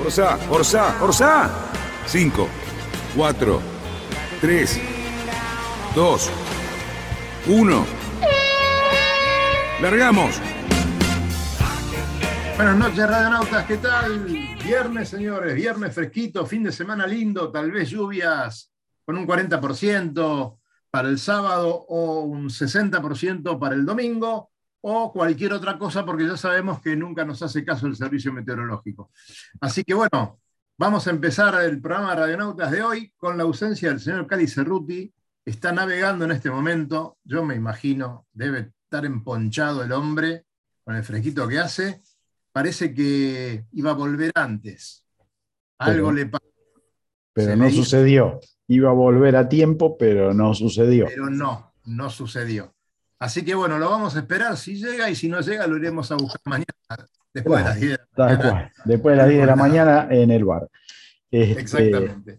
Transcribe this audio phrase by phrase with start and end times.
[0.00, 1.50] Orsa, Orsa, Orsa.
[2.06, 2.48] 5,
[3.16, 3.60] 4,
[4.40, 4.80] 3,
[5.94, 6.30] 2,
[7.48, 7.86] 1.
[9.82, 10.40] Largamos.
[12.56, 14.24] Buenas noches, radionautas, ¿qué tal?
[14.64, 18.70] Viernes, señores, viernes fresquito, fin de semana lindo, tal vez lluvias
[19.04, 20.58] con un 40%
[20.90, 24.50] para el sábado o un 60% para el domingo,
[24.90, 29.10] o cualquier otra cosa, porque ya sabemos que nunca nos hace caso el servicio meteorológico.
[29.60, 30.40] Así que bueno,
[30.78, 34.46] vamos a empezar el programa de Radionautas de hoy con la ausencia del señor Cali
[34.46, 35.12] Cerruti.
[35.44, 40.46] Está navegando en este momento, yo me imagino, debe estar emponchado el hombre
[40.84, 42.02] con el fresquito que hace
[42.50, 45.04] parece que iba a volver antes.
[45.78, 46.44] Algo le pasó.
[47.34, 48.40] Pero no sucedió.
[48.66, 51.06] Iba a volver a tiempo, pero no sucedió.
[51.06, 52.74] Pero no, no sucedió.
[53.18, 54.56] Así que bueno, lo vamos a esperar.
[54.56, 57.90] Si llega y si no llega, lo iremos a buscar mañana, después de las 10
[57.90, 58.72] de la mañana.
[58.84, 60.68] Después de las 10 de la mañana en el bar.
[61.30, 62.38] Este, Exactamente.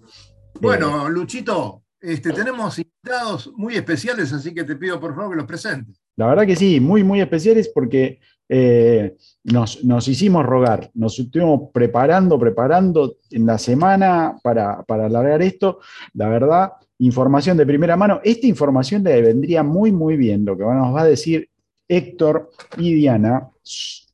[0.62, 5.46] Bueno, Luchito, este, tenemos invitados muy especiales, así que te pido por favor que los
[5.46, 6.02] presentes.
[6.16, 12.40] La verdad que sí, muy, muy especiales porque eh, nos, hicimos rogar, nos estuvimos preparando,
[12.40, 15.80] preparando en la semana para, para alargar esto.
[16.14, 18.22] La verdad, información de primera mano.
[18.24, 21.50] Esta información le vendría muy, muy bien, lo que nos va a decir
[21.88, 23.50] Héctor y Diana.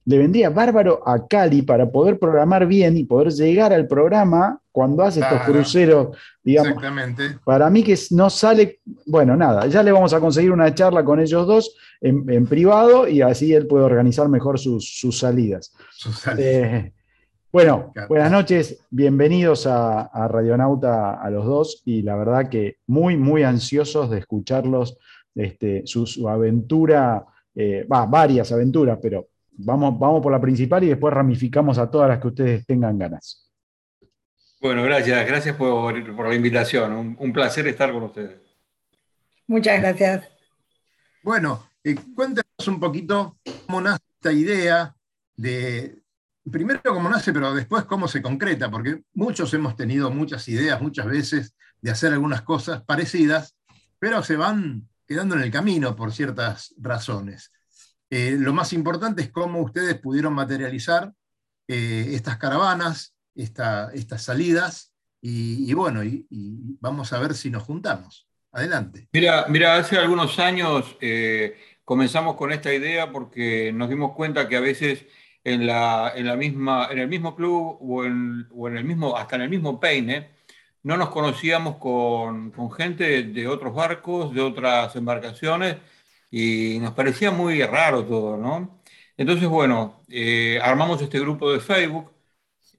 [0.07, 5.03] Le vendría bárbaro a Cali para poder programar bien y poder llegar al programa cuando
[5.03, 6.73] hace estos cruceros, digamos.
[6.73, 7.39] Exactamente.
[7.43, 11.19] Para mí que no sale, bueno, nada, ya le vamos a conseguir una charla con
[11.19, 15.73] ellos dos en, privado y así él puede organizar mejor sus, salidas.
[16.37, 16.91] Eh,
[17.55, 23.43] bueno, buenas noches, bienvenidos a, Radionauta a los dos y la verdad que muy, muy
[23.43, 24.97] ansiosos de escucharlos,
[25.33, 31.13] este, su, aventura, eh, va, varias aventuras, pero vamos, vamos por la principal y después
[31.13, 33.49] ramificamos a todas las que ustedes tengan ganas.
[34.59, 37.15] Bueno, gracias, gracias por, la invitación.
[37.17, 38.37] Un, placer estar con ustedes.
[39.47, 40.27] Muchas gracias.
[41.23, 44.93] Bueno, eh, cuéntanos un poquito cómo nace esta idea
[45.37, 46.04] de,
[46.51, 51.05] primero cómo nace, pero después cómo se concreta, porque muchos hemos tenido muchas ideas muchas
[51.05, 53.55] veces de hacer algunas cosas parecidas,
[53.99, 57.51] pero se van quedando en el camino por ciertas razones.
[58.09, 61.11] Eh, lo más importante es cómo ustedes pudieron materializar
[61.67, 66.25] eh, estas caravanas estas salidas y, bueno, y,
[66.79, 68.27] vamos a ver si nos juntamos.
[68.51, 69.09] Adelante.
[69.11, 74.55] Mira, mira hace algunos años eh, comenzamos con esta idea porque nos dimos cuenta que
[74.55, 75.05] a veces
[75.45, 79.15] en, la, en, la misma, en el mismo club o en, o en, el mismo,
[79.17, 80.31] hasta en el mismo peine,
[80.83, 85.77] no nos conocíamos con, con gente de otros barcos, de otras embarcaciones,
[86.31, 88.81] y nos parecía muy raro todo, ¿no?
[89.17, 92.15] Entonces, bueno, eh, armamos este grupo de Facebook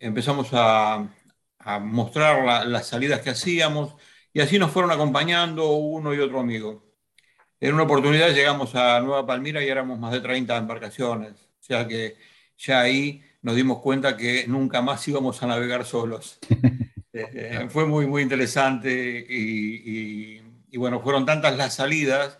[0.00, 1.09] empezamos a,
[1.81, 3.97] mostrar las salidas que hacíamos
[4.32, 6.84] y así nos fueron acompañando uno y otro amigo.
[7.60, 11.88] En una oportunidad llegamos a Nueva Palmira y éramos más de 30 embarcaciones, o sea
[11.88, 12.16] que
[12.59, 16.39] ya ahí nos dimos cuenta que nunca más íbamos a navegar solos.
[17.19, 20.39] Eh, fue muy, muy interesante y,
[20.77, 22.39] bueno, fueron tantas las salidas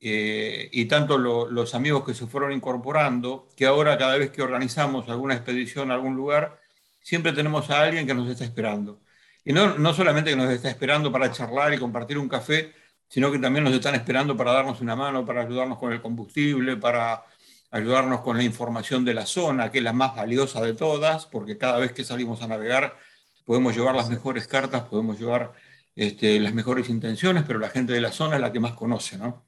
[0.00, 5.08] eh, y tanto los amigos que se fueron incorporando que ahora cada vez que organizamos
[5.08, 6.60] alguna expedición a algún lugar,
[7.00, 9.00] siempre tenemos a alguien que nos está esperando.
[9.44, 12.72] Y no, no solamente que nos está esperando para charlar y compartir un café,
[13.08, 16.76] sino que también nos están esperando para darnos una mano, para ayudarnos con el combustible,
[16.76, 17.22] para
[17.70, 21.58] ayudarnos con la información de la zona, que es la más valiosa de todas, porque
[21.58, 22.96] cada vez que salimos a navegar
[23.44, 25.54] podemos llevar las mejores cartas, podemos llevar
[25.96, 29.16] este, las mejores intenciones, pero la gente de la zona es la que más conoce,
[29.16, 29.44] ¿no?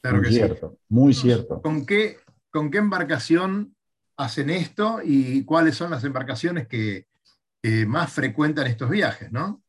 [0.00, 1.62] Claro muy cierto, muy cierto.
[1.62, 2.18] ¿Con qué,
[2.50, 3.76] ¿Con qué embarcación
[4.16, 7.06] hacen esto y cuáles son las embarcaciones que,
[7.86, 9.62] más frecuentan estos viajes, ¿no?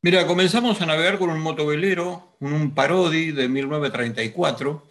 [0.00, 4.88] Mira, comenzamos a navegar con un motovelero, un Parodi de 1934,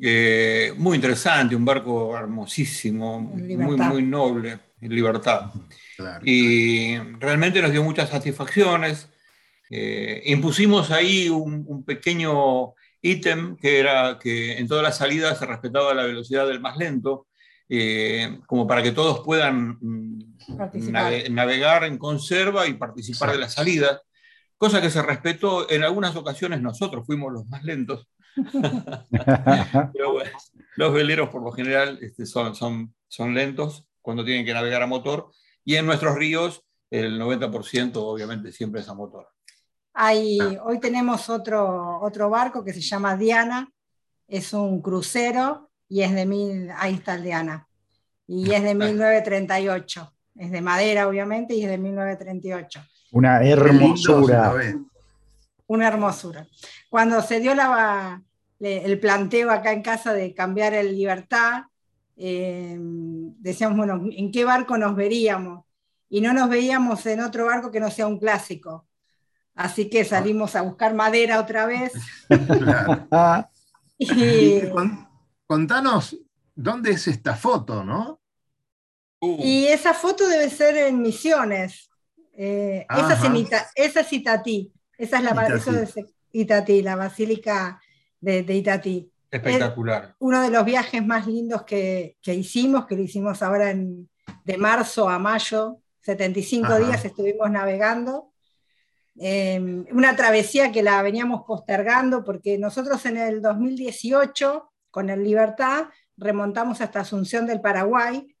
[0.00, 5.52] eh, muy interesante, un barco hermosísimo, muy, muy noble, en libertad.
[6.24, 9.08] y realmente nos dio muchas satisfacciones.
[9.70, 12.74] Eh, impusimos ahí un, un pequeño
[13.04, 17.26] ítem que era que en todas las salidas se respetaba la velocidad del más lento,
[17.68, 20.34] eh, como para que todos puedan mm,
[21.30, 24.00] navegar en conserva y participar de la salida,
[24.56, 28.08] cosa que se respetó en algunas ocasiones nosotros fuimos los más lentos.
[29.92, 30.30] Pero bueno,
[30.76, 34.86] los veleros por lo general este, son, son, son lentos cuando tienen que navegar a
[34.86, 35.30] motor
[35.64, 39.28] y en nuestros ríos el 90% obviamente siempre es a motor.
[39.94, 43.70] Hay, hoy tenemos otro, otro barco que se llama Diana,
[44.26, 47.68] es un crucero y es de mil, ahí está el Diana,
[48.26, 50.10] y es de 1938.
[50.36, 52.84] Es de madera, obviamente, y es de 1938.
[53.12, 54.52] Una hermosura.
[55.66, 56.46] Una hermosura.
[56.94, 58.22] Cuando se dio la,
[58.60, 61.64] el planteo acá en casa de cambiar el Libertad,
[62.16, 65.64] eh, decíamos, bueno, ¿en qué barco nos veríamos?
[66.08, 68.86] Y no nos veíamos en otro barco que no sea un clásico.
[69.56, 71.92] Así que salimos a buscar madera otra vez.
[73.98, 74.60] y,
[75.48, 76.16] contanos,
[76.54, 78.20] ¿dónde es esta foto, no?
[79.18, 79.42] Uh.
[79.42, 81.90] Y esa foto debe ser en Misiones.
[82.34, 83.14] Eh, esa,
[83.74, 84.72] es Itatí.
[84.96, 86.14] Esa es la, Itatí.
[86.82, 87.80] La basílica
[88.20, 89.10] de, Itatí.
[89.30, 90.14] Espectacular.
[90.20, 94.08] uno de los viajes más lindos que, hicimos, que lo hicimos ahora en,
[94.44, 98.32] de marzo a mayo, 75 días estuvimos navegando.
[99.16, 105.86] Em, una travesía que la veníamos postergando porque nosotros en el 2018, con el Libertad,
[106.16, 108.34] remontamos hasta Asunción del Paraguay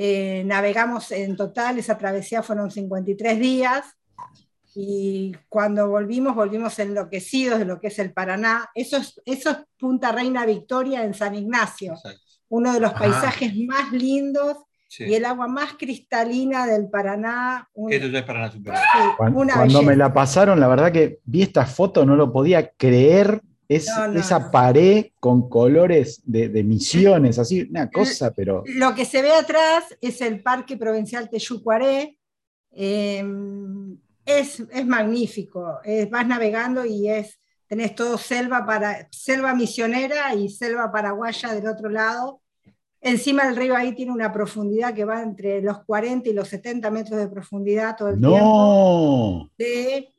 [0.00, 3.84] eh, navegamos en total, esa travesía fueron 53 días
[4.74, 8.68] y cuando volvimos, volvimos enloquecidos de lo que es el Paraná.
[8.74, 11.94] Eso es, eso es Punta Reina Victoria en San Ignacio,
[12.48, 14.56] uno de los paisajes más lindos
[14.98, 17.68] y el agua más cristalina del Paraná.
[17.88, 18.52] Eso es Paraná
[19.16, 23.86] cuando me la pasaron, la verdad que vi esta foto, no lo podía creer es
[24.14, 28.64] esa pared con colores de, misiones, así, una cosa, pero...
[28.66, 32.18] Lo que se ve atrás es el Parque Provincial Teyucuaré.
[32.70, 33.98] Em,
[34.28, 35.80] es, es, magnífico.
[36.10, 41.88] vas navegando y es, tenés todo selva, para, selva misionera y selva paraguaya del otro
[41.88, 42.40] lado.
[43.00, 46.90] Encima del río ahí tiene una profundidad que va entre los 40 y los 70
[46.90, 49.50] metros de profundidad todo el tiempo.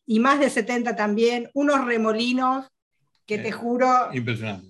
[0.05, 1.49] y más de 70 también.
[1.53, 2.67] Unos remolinos
[3.25, 4.09] que te juro...
[4.13, 4.69] Impresionante.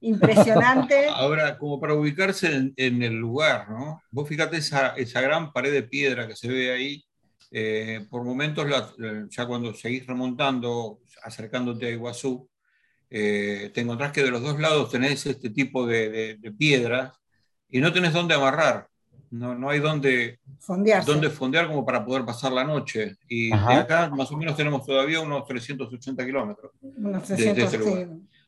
[0.00, 1.06] Impresionante.
[1.14, 4.02] Ahora, como para ubicarse en, el lugar, ¿no?
[4.10, 7.04] Vos fíjate esa, esa, gran pared de piedra que se ve ahí,
[7.54, 8.66] eh, por momentos,
[9.28, 12.48] ya cuando seguís remontando, acercándote a Iguazú,
[13.10, 17.12] eh, te encontrás que de los dos lados tenés este tipo de, de, piedras
[17.68, 18.88] y no tenés dónde amarrar.
[19.30, 20.40] No, no hay dónde,
[21.04, 23.16] dónde fondear como para poder pasar la noche.
[23.28, 26.72] Y de acá más o menos tenemos todavía unos 380 kilómetros.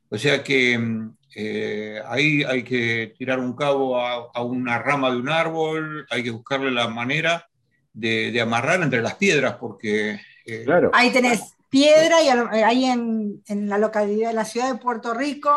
[0.08, 5.16] O sea que mm, eh, ahí hay que tirar un cabo a, una rama de
[5.18, 7.46] un árbol, hay que buscarle la manera
[7.94, 10.20] de, amarrar entre las piedras, porque...
[10.44, 15.14] Eh, ahí tenés piedra y ahí en, en la localidad de la ciudad de Puerto
[15.14, 15.50] Rico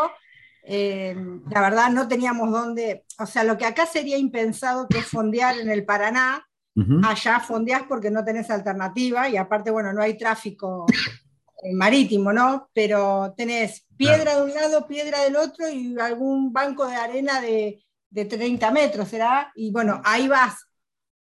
[0.70, 1.16] eh,
[1.50, 5.58] la verdad no teníamos dónde, o sea, lo que acá sería impensado que es fondear
[5.58, 6.46] en el Paraná,
[7.04, 10.86] allá fondeás porque no tenés alternativa y aparte, bueno, no hay tráfico
[11.64, 12.70] eh, marítimo, ¿no?
[12.74, 17.84] Pero tenés piedra de un lado, piedra del otro y algún banco de arena de,
[18.10, 19.52] de 30 metros, ¿será?
[19.56, 20.67] Y bueno, ahí vas.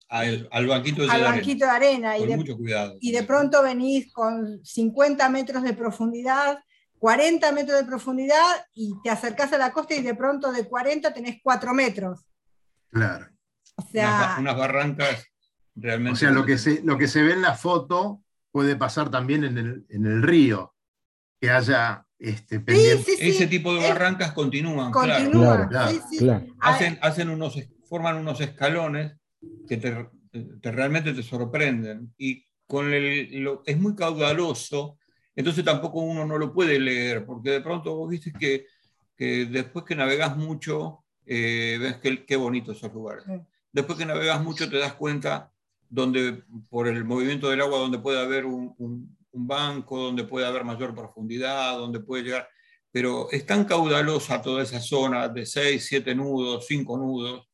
[0.10, 2.18] Al, banquito, de, al banquito de arena.
[2.18, 2.98] y de, mucho cuidado.
[3.02, 6.60] Y de pronto venís con 50 metros de profundidad
[7.00, 11.14] 40 metros de profundidad y te acercás a la costa y de pronto de 40
[11.14, 12.26] tenés 4 metros.
[12.90, 13.28] Claro.
[13.76, 15.26] O sea, unas, barrancas
[15.76, 16.14] realmente.
[16.14, 19.44] O sea, lo que, se, lo que se ve en la foto puede pasar también
[19.44, 20.74] en el, en el río,
[21.40, 26.50] que haya este, Ese tipo de barrancas continúan, claro.
[26.60, 27.56] Hacen, hacen unos,
[27.88, 29.14] forman unos escalones
[29.68, 32.14] que te, realmente te sorprenden.
[32.18, 34.98] Y con el, lo, es muy caudaloso
[35.38, 38.66] entonces tampoco uno no lo puede leer, porque de pronto vos viste que,
[39.46, 43.24] después que navegas mucho, eh, ves que, qué bonitos esos lugares.
[43.72, 45.54] Después que navegas mucho te das cuenta
[45.88, 50.96] donde, por el movimiento del agua, donde puede haber un, banco, donde puede haber mayor
[50.96, 52.50] profundidad, donde puede llegar.
[52.92, 57.48] Pero es tan caudalosa toda esa zona de 6, 7 nudos, 5 nudos,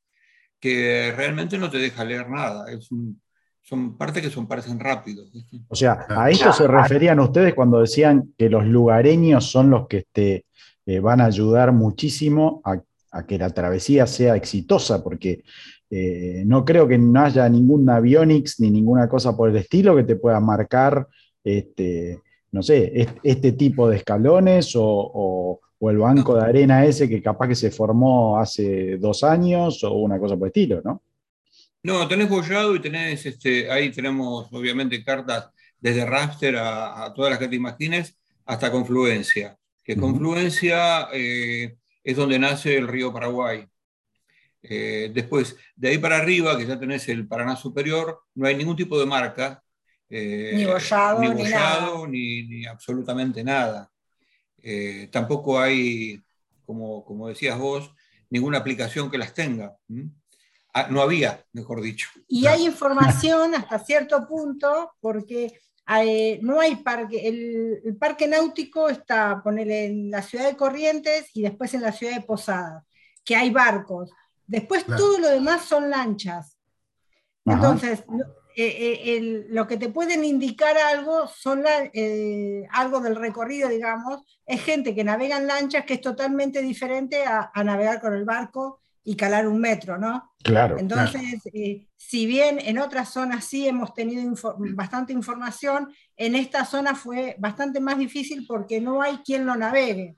[0.63, 2.71] que realmente no te deja leer nada.
[2.71, 3.19] Es un,
[3.61, 5.29] son partes que son, parecen rápidos.
[5.67, 9.97] O sea, a esto se referían ustedes cuando decían que los lugareños son los que
[9.97, 10.45] este,
[10.85, 12.81] eh, van a ayudar muchísimo a,
[13.27, 15.43] que la travesía sea exitosa, porque
[15.89, 20.03] eh, no creo que no haya ningún avionics ni ninguna cosa por el estilo que
[20.03, 21.05] te pueda marcar,
[21.43, 22.21] este,
[22.53, 27.55] no sé, este, tipo de escalones o, el banco de arena ese que capaz que
[27.55, 31.01] se formó hace dos años o una cosa por el estilo, ¿no?
[31.83, 35.49] No, tenés bollado y tenés, este, ahí tenemos obviamente cartas
[35.79, 42.39] desde raster a, todas las que te imagines hasta confluencia, que confluencia eh, es donde
[42.39, 43.67] nace el río Paraguay.
[44.61, 48.77] Eh, después, de ahí para arriba, que ya tenés el Paraná Superior, no hay ningún
[48.77, 49.61] tipo de marca.
[50.09, 53.91] Eh, ni bollado, ni, ni, absolutamente nada.
[55.11, 56.21] Tampoco hay,
[56.65, 57.91] como, como decías vos,
[58.29, 59.77] ninguna aplicación que las tenga.
[60.73, 62.09] Ah, no había, mejor dicho.
[62.27, 69.41] Y hay información hasta cierto punto, porque eh, no hay parque, el, parque náutico está,
[69.43, 72.83] ponele, en la ciudad de Corrientes y después en la ciudad de Posadas,
[73.23, 74.09] que hay barcos.
[74.47, 76.57] Después todo lo demás son lanchas.
[77.45, 78.03] Entonces,
[78.55, 81.63] eh, eh, lo que te pueden indicar algo son
[82.71, 87.63] algo del recorrido, digamos, es gente que navega en lanchas que es totalmente diferente a
[87.63, 90.31] navegar con el barco y calar un metro, ¿no?
[90.41, 90.77] Claro.
[90.79, 94.33] Entonces, eh, si bien en otras zonas sí hemos tenido
[94.75, 100.15] bastante información, en esta zona fue bastante más difícil porque no hay quien lo navegue.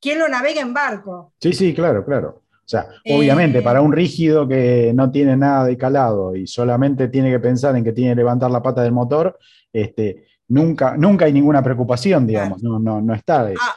[0.00, 1.32] ¿Quién lo navegue en barco?
[1.40, 2.42] Sí, sí, claro, claro.
[2.68, 7.30] O sea, obviamente, para un rígido que no tiene nada de calado y solamente tiene
[7.30, 9.38] que pensar en que tiene que levantar la pata del motor,
[9.72, 13.60] este, nunca, nunca hay ninguna preocupación, digamos, no, no, no está eso.
[13.62, 13.74] Ah,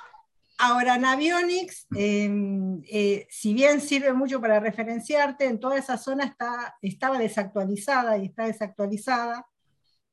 [0.63, 6.75] Ahora, Navionics, em, eh, si bien sirve mucho para referenciarte, en toda esa zona está,
[6.83, 9.47] estaba desactualizada y está desactualizada.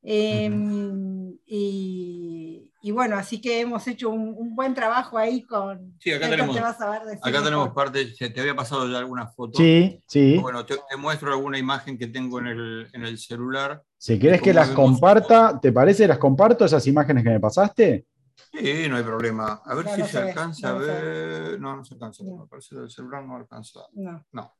[0.01, 5.95] Em, y, bueno, así que hemos hecho un, buen trabajo ahí con...
[5.99, 9.57] Sí, acá tenemos, acá tenemos parte, te había pasado ya alguna foto.
[9.57, 10.37] Sí, sí.
[10.37, 13.83] Bueno, te, muestro alguna imagen que tengo en el, en el celular.
[13.97, 16.07] Si quieres que las comparta, ¿te parece?
[16.07, 18.05] ¿Las comparto esas imágenes que me pasaste?
[18.51, 19.61] Sí, no hay problema.
[19.65, 21.59] A ver si se, alcanza a ver.
[21.59, 22.23] No, no se alcanza.
[22.23, 23.81] Me parece que el celular no alcanza.
[23.93, 24.25] No.
[24.31, 24.53] no.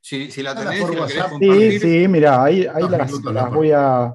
[0.00, 1.72] Si, si, la tenés, si la querés compartir.
[1.72, 4.14] Sí, sí, mira, ahí, ahí las, las, voy a.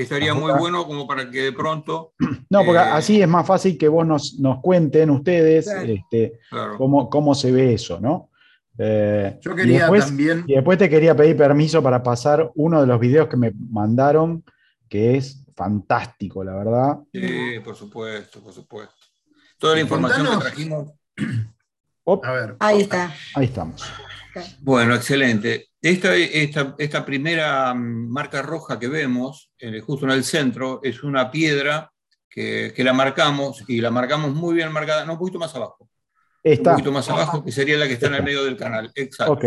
[0.00, 2.14] Estaría muy bueno como para que de pronto.
[2.48, 6.40] No, porque eh, así es más fácil que vos nos, nos cuenten ustedes este,
[6.78, 8.30] cómo, cómo, se ve eso, ¿no?
[8.78, 10.44] Eh, Yo quería también.
[10.46, 14.42] Y después te quería pedir permiso para pasar uno de los videos que me mandaron,
[14.88, 16.98] que es fantástico, la verdad.
[17.12, 18.94] Sí, por supuesto, por supuesto.
[19.58, 20.92] Toda la información que trajimos.
[22.22, 22.56] A ver.
[22.58, 23.14] Ahí está.
[23.34, 23.84] Ahí estamos.
[24.60, 25.68] Bueno, excelente.
[25.80, 29.50] Esta, esta, primera mm, marca roja que vemos,
[29.84, 31.90] justo en el centro, es una piedra
[32.28, 35.88] que, la marcamos y la marcamos muy bien marcada, no, un poquito más abajo.
[36.42, 36.70] Está.
[36.70, 38.90] Un poquito más abajo, que sería la que está en el medio del canal.
[38.94, 39.32] Exacto.
[39.32, 39.44] Ok.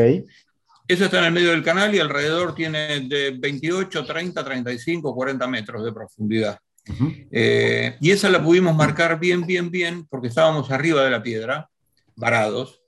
[0.86, 5.48] Eso está en el medio del canal y alrededor tiene de 28, 30, 35, 40
[5.48, 6.60] metros de profundidad.
[7.32, 11.70] Eh, y esa la pudimos marcar bien, bien, bien, porque estábamos arriba de la piedra,
[12.16, 12.83] varados.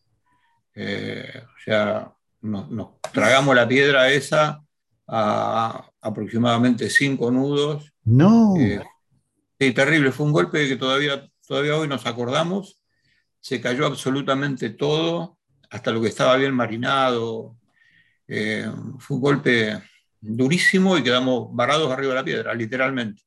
[0.75, 4.62] Eh, o sea, nos, tragamos la piedra esa
[5.08, 7.94] a aproximadamente 5 nudos.
[8.03, 8.55] No.
[8.60, 8.82] Eh,
[9.60, 10.12] sí, terrible.
[10.12, 12.79] Fue un golpe que todavía, todavía hoy nos acordamos.
[13.39, 15.38] Se cayó absolutamente todo,
[15.70, 17.55] hasta lo que estaba bien marinado,
[18.27, 19.82] eh, fue un golpe
[20.20, 23.22] durísimo y quedamos varados arriba de la piedra, literalmente.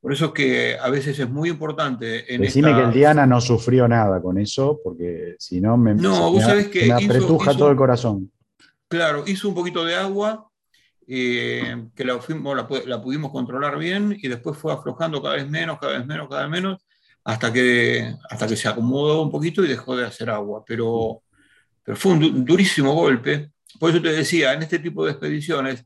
[0.00, 2.32] Por eso es que a veces es muy importante.
[2.32, 6.30] En Decime que el Diana no sufrió nada con eso, porque si no me, no,
[6.30, 8.30] vos sabés que apretuja todo el corazón.
[8.88, 10.48] Claro, hizo un poquito de agua,
[11.08, 12.20] eh, que la,
[12.86, 16.42] la, pudimos controlar bien y después fue aflojando cada vez menos, cada vez menos, cada
[16.42, 16.86] vez menos,
[17.24, 20.62] hasta que, hasta que se acomodó un poquito y dejó de hacer agua.
[20.64, 21.22] Pero,
[21.82, 25.84] pero fue un durísimo golpe por eso te decía, en este tipo de expediciones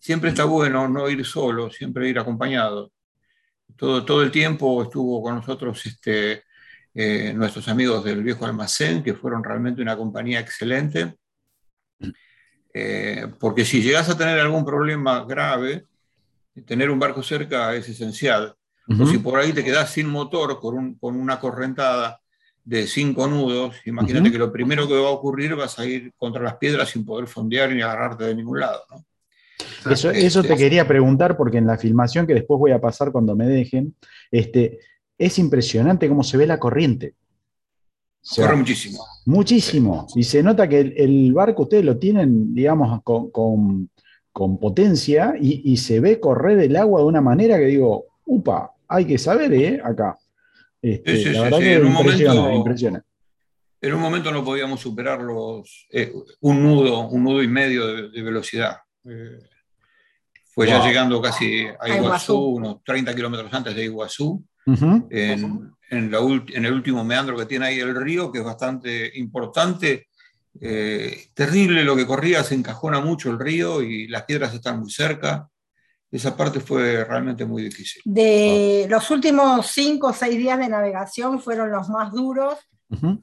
[0.00, 2.92] siempre está bueno no ir solo, siempre ir acompañado.
[3.80, 6.42] Todo, todo el tiempo estuvo con nosotros este,
[6.92, 11.16] eh, nuestros amigos del viejo almacén, que fueron realmente una compañía excelente.
[12.74, 15.86] Eh, porque si llegas a tener algún problema grave,
[16.66, 18.54] tener un barco cerca es esencial.
[18.86, 22.20] O si por ahí te quedas sin motor con, con una correntada
[22.62, 26.42] de cinco nudos, imagínate que lo primero que va a ocurrir vas a ir contra
[26.42, 28.84] las piedras sin poder fondear ni agarrarte de ningún lado.
[29.88, 33.36] Eso, eso, te quería preguntar porque en la filmación que después voy a pasar cuando
[33.36, 33.94] me dejen,
[34.30, 34.78] este,
[35.16, 37.14] es impresionante cómo se ve la corriente.
[38.36, 39.04] Corre muchísimo.
[39.26, 40.06] Muchísimo.
[40.14, 43.88] Y se nota que el, barco ustedes lo tienen, digamos, con,
[44.58, 49.04] potencia y, y, se ve correr el agua de una manera que digo, upa, hay
[49.04, 49.80] que saber, ¿eh?
[49.82, 50.18] Acá.
[50.82, 53.02] Este, la verdad que en un momento,
[53.82, 58.22] En un momento no podíamos superar los, eh, un nudo, un nudo y medio de,
[58.22, 58.78] velocidad.
[59.04, 59.38] Eh,
[60.60, 66.14] fue ya llegando casi a Iguazú, unos 30 kilómetros antes de Iguazú, en, en,
[66.66, 70.08] el último meandro que tiene ahí el río, que es bastante importante
[70.60, 74.90] Eh, terrible lo que corría, se encajona mucho el río y las piedras están muy
[74.90, 75.48] cerca.
[76.10, 78.02] Esa parte fue realmente muy difícil.
[78.04, 82.58] De los últimos cinco o seis días de navegación fueron los más duros,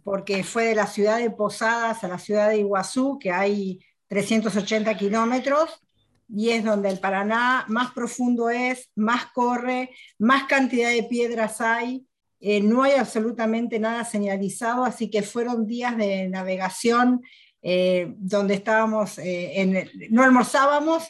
[0.03, 4.97] porque fue de la ciudad de Posadas a la ciudad de Iguazú, que hay 380
[4.97, 5.81] kilómetros,
[6.29, 12.05] y es donde el Paraná más profundo es, más corre, más cantidad de piedras hay,
[12.39, 17.21] eh, no hay absolutamente nada señalizado, así que fueron días de navegación
[17.63, 21.07] eh, donde estábamos, eh, en, no almorzábamos,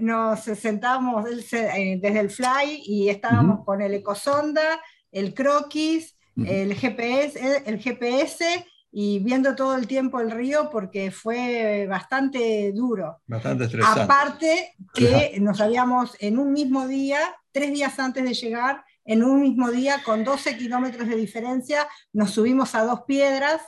[0.00, 4.80] nos sentábamos desde el fly y estábamos con el ecosonda,
[5.12, 8.66] el croquis, el GPS, el GPS
[8.98, 13.20] y viendo todo el tiempo el río porque fue bastante duro.
[13.26, 14.00] Bastante estresante.
[14.00, 17.18] Aparte que nos habíamos en un mismo día,
[17.52, 22.30] tres días antes de llegar, en un mismo día, con 12 kilómetros de diferencia, nos
[22.30, 23.60] subimos a dos piedras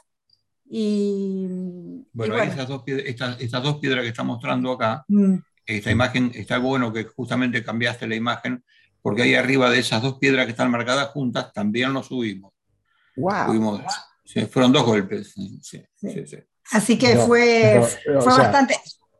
[0.64, 1.46] y...
[2.14, 5.34] Bueno, Esas dos piedras, estas, dos piedras que está mostrando acá, mm.
[5.66, 8.64] esta imagen, está bueno que justamente cambiaste la imagen,
[9.02, 12.54] porque ahí arriba de esas dos piedras que están marcadas juntas, también nos subimos.
[13.14, 13.82] Wow.
[14.50, 15.34] Fueron dos golpes.
[16.70, 17.80] Así que fue,
[18.14, 18.74] bastante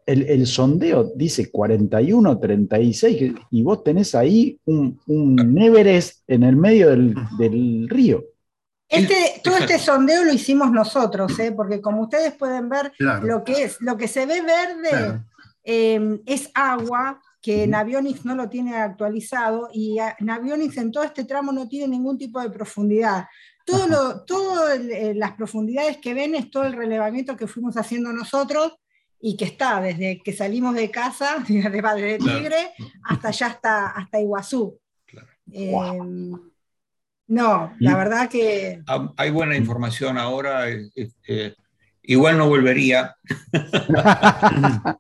[0.09, 6.89] el, sondeo dice 41, 36, y vos tenés ahí un, un Everest en el medio
[6.89, 8.25] del, río.
[8.89, 11.53] Este, todo este sondeo lo hicimos nosotros, ¿eh?
[11.53, 15.23] porque como ustedes pueden ver, lo que es, lo que se ve verde
[15.63, 21.53] em, es agua, que Navionics no lo tiene actualizado, y Navionics en todo este tramo
[21.53, 23.27] no tiene ningún tipo de profundidad.
[23.69, 28.79] Todo todas eh, las profundidades que ven es todo el relevamiento que fuimos haciendo nosotros,
[29.21, 32.73] y que está desde que salimos de casa, de Padre de Tigre,
[33.05, 34.79] hasta allá hasta, hasta Iguazú.
[35.51, 36.33] Em,
[37.29, 38.83] no, la verdad que...
[39.17, 40.67] Hay buena información ahora,
[42.03, 43.17] igual no volvería.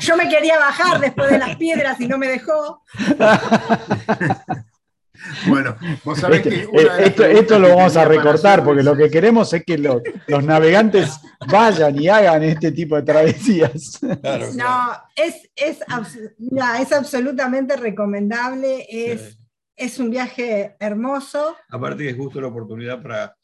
[0.00, 2.82] Yo me quería bajar después de las piedras y no me dejó.
[5.46, 9.64] Bueno, vos sabés que eh, esto, lo vamos a recortar porque lo que queremos es
[9.64, 10.02] que los,
[10.44, 14.00] navegantes vayan y hagan este tipo de travesías.
[14.54, 19.38] no, es, es, es, absolutamente recomendable, es,
[19.76, 21.56] es un viaje hermoso.
[21.70, 23.36] Aparte que es justo la oportunidad para,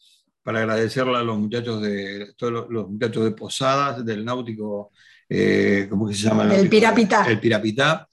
[0.42, 4.92] para agradecerle a los muchachos de todos los, muchachos de Posadas, del náutico,
[5.28, 6.54] eh, ¿cómo que se llama?
[6.54, 7.26] El, Pirapitá.
[7.26, 8.08] El Pirapitá.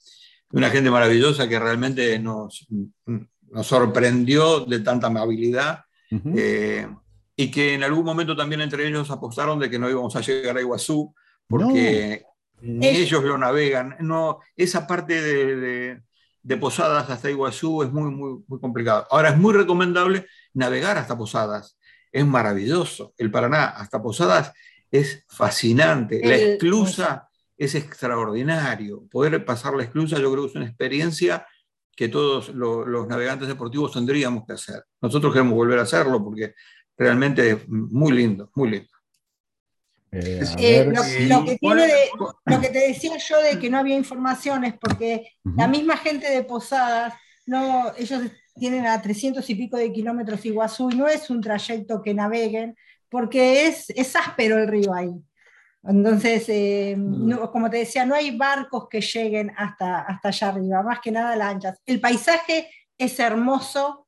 [0.52, 2.66] Una gente maravillosa que realmente nos,
[3.50, 6.86] nos sorprendió de tanta amabilidad eh,
[7.34, 10.56] y que en algún momento también entre ellos apostaron de que no íbamos a llegar
[10.56, 11.14] a Iguazú
[11.48, 12.24] porque
[12.60, 13.96] ni ellos lo navegan.
[14.00, 16.02] No, esa parte de,
[16.60, 19.06] Posadas hasta Iguazú es muy, muy, muy complicado.
[19.10, 21.76] Ahora es muy recomendable navegar hasta Posadas.
[22.12, 23.12] Es maravilloso.
[23.18, 24.52] El Paraná hasta Posadas
[24.90, 26.20] es fascinante.
[26.24, 29.06] La esclusa es extraordinario.
[29.10, 31.46] Poder pasar la esclusa yo creo que es una experiencia
[31.96, 34.84] que todos los, navegantes deportivos tendríamos que hacer.
[35.00, 36.54] Nosotros queremos volver a hacerlo porque
[36.96, 38.88] realmente es muy lindo, muy lindo.
[40.12, 45.96] Eh, eh, lo, que te decía yo de que no había informaciones, porque la misma
[45.96, 47.14] gente de Posadas,
[47.46, 48.22] no, ellos
[48.54, 52.76] tienen a 300 y pico de kilómetros Iguazú y no es un trayecto que naveguen,
[53.08, 55.10] porque es, es áspero el río ahí.
[55.88, 56.96] Entonces, eh,
[57.52, 61.36] como te decía, no hay barcos que lleguen hasta, hasta allá arriba, más que nada
[61.36, 61.80] lanchas.
[61.86, 62.68] El paisaje
[62.98, 64.06] es hermoso.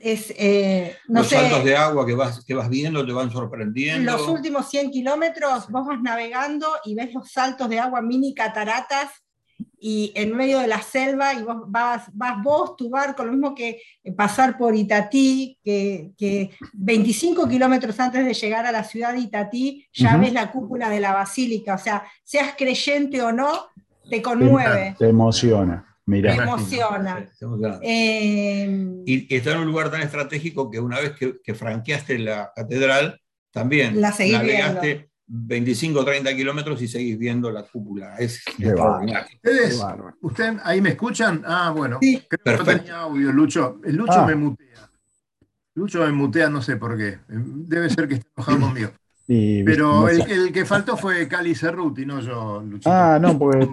[0.00, 4.10] Es, eh, los saltos de agua que vas, que vas viendo te van sorprendiendo.
[4.10, 9.10] Los últimos 100 kilómetros vos vas navegando y ves los saltos de agua, mini cataratas,
[9.84, 13.52] y en medio de la selva y vos vas, vas vos, tu barco, lo mismo
[13.52, 13.82] que
[14.16, 19.88] pasar por Itatí, que, que 25 kilómetros antes de llegar a la ciudad de Itatí
[19.92, 23.66] ya ves la cúpula de la basílica, o sea, seas creyente o no,
[24.08, 24.94] te conmueve.
[24.96, 25.84] Te, emociona.
[26.06, 26.36] Mira.
[26.36, 27.28] Te emociona.
[27.82, 33.20] Eh, y, está en un lugar tan estratégico que una vez que, franqueaste la catedral,
[33.50, 38.16] también la navegaste 25 o 30 kilómetros y seguís viendo la cúpula.
[38.18, 39.82] Es ¿Ustedes,
[40.20, 41.42] ¿Usted ahí me escuchan?
[41.46, 41.98] Ah, bueno.
[42.00, 43.80] Creo que no tenía audio, Lucho.
[43.84, 44.26] Lucho ah.
[44.26, 44.90] me mutea.
[45.74, 47.20] Lucho me mutea, no sé por qué.
[47.28, 48.90] Debe ser que está enojado conmigo.
[49.26, 52.90] Pero el, que faltó fue Cali Cerruti, no yo, Lucho.
[52.92, 53.66] Ah, no, porque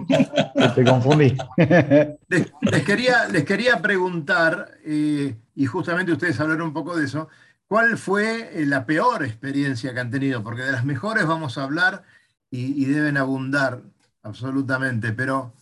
[0.74, 1.36] te confundí.
[2.28, 7.28] Les, quería, les quería preguntar, eh, y justamente ustedes hablaron un poco de eso,
[7.70, 10.42] ¿Cuál fue eh, la peor experiencia que han tenido?
[10.42, 12.02] Porque de las mejores vamos a hablar
[12.50, 13.80] y, deben abundar
[14.24, 15.52] absolutamente, pero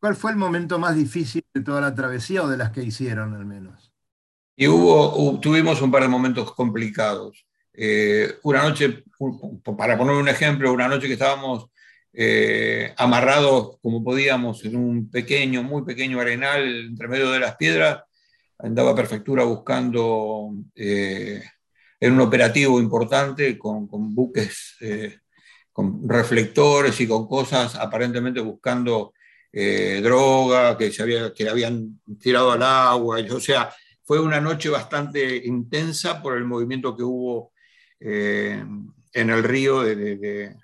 [0.00, 3.36] ¿cuál fue el momento más difícil de toda la travesía o de las que hicieron
[3.36, 3.92] al menos?
[4.56, 7.46] Y hubo, tuvimos un par de momentos complicados.
[7.72, 9.04] eh, una noche,
[9.76, 11.70] para poner un ejemplo, una noche que estábamos
[12.12, 18.02] eh, amarrados como podíamos en un pequeño, muy pequeño arenal entre medio de las piedras,
[18.58, 24.76] andaba Prefectura buscando en un operativo importante con, buques,
[25.72, 29.12] con reflectores y con cosas, aparentemente buscando
[29.52, 33.70] droga que, se había, que habían tirado al agua, o sea,
[34.08, 37.52] fue una noche bastante intensa por el movimiento que hubo
[38.00, 38.64] eh,
[39.12, 40.56] en el río de,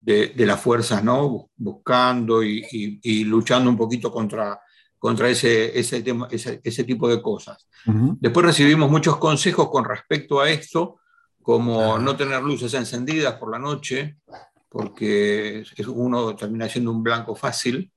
[0.00, 1.50] de, las fuerzas, ¿no?
[1.56, 4.60] buscando y, luchando un poquito contra,
[5.06, 7.68] contra ese, ese, tema, ese, tipo de cosas.
[8.18, 10.96] Después recibimos muchos consejos con respecto a esto,
[11.40, 14.16] como no tener luces encendidas por la noche,
[14.68, 17.88] porque uno termina siendo un blanco fácil.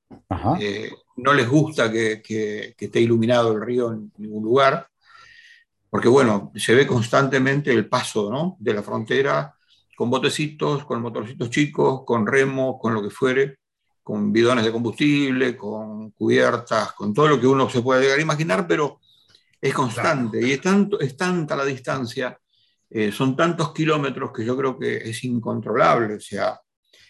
[0.60, 4.86] Eh, no les gusta que, que, esté iluminado el río en ningún lugar,
[5.90, 8.56] porque bueno, se ve constantemente el paso ¿no?
[8.60, 9.52] de la frontera
[9.96, 13.58] con botecitos, con motorcitos chicos, con remos, con lo que fuere,
[14.10, 18.22] con bidones de combustible, con cubiertas, con todo lo que uno se puede llegar a
[18.22, 18.98] imaginar, pero
[19.60, 22.36] es constante y es, tanto, es tanta la distancia,
[22.88, 26.14] eh, son tantos kilómetros que yo creo que es incontrolable.
[26.14, 26.58] O sea,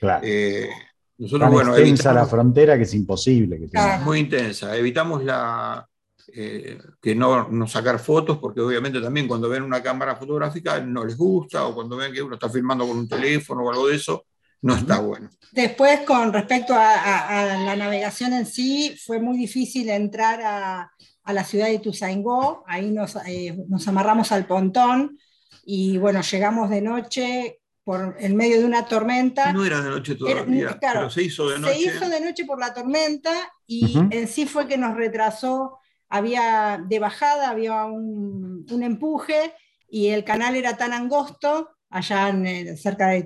[0.00, 0.26] Claro.
[0.26, 0.70] Eh,
[1.18, 3.58] nosotros, bueno, extensa la frontera que es imposible.
[3.58, 4.74] Que Muy intensa.
[4.74, 5.86] Evitamos la,
[6.32, 11.04] eh, que no, no, sacar fotos, porque obviamente también cuando ven una cámara fotográfica no
[11.04, 13.96] les gusta, o cuando ven que uno está filmando con un teléfono o algo de
[13.96, 14.24] eso,
[14.62, 15.30] no está bueno.
[15.52, 20.92] Después, con respecto a, la navegación en sí, fue muy difícil entrar a,
[21.24, 25.18] a la ciudad de Ituzaingó, ahí nos, eh, nos amarramos al pontón
[25.64, 29.52] y bueno, llegamos de noche por en medio de una tormenta.
[29.52, 31.74] No era de noche todavía, pero se hizo de noche.
[31.74, 33.32] Se hizo de noche por la tormenta
[33.66, 35.78] y en sí fue que nos retrasó.
[36.08, 39.54] Había de bajada, había un, un empuje
[39.88, 43.22] y el canal era tan angosto allá en, cerca de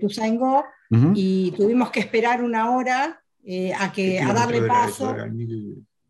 [0.90, 5.14] Y tuvimos que esperar una hora eh, a, que, a darle paso.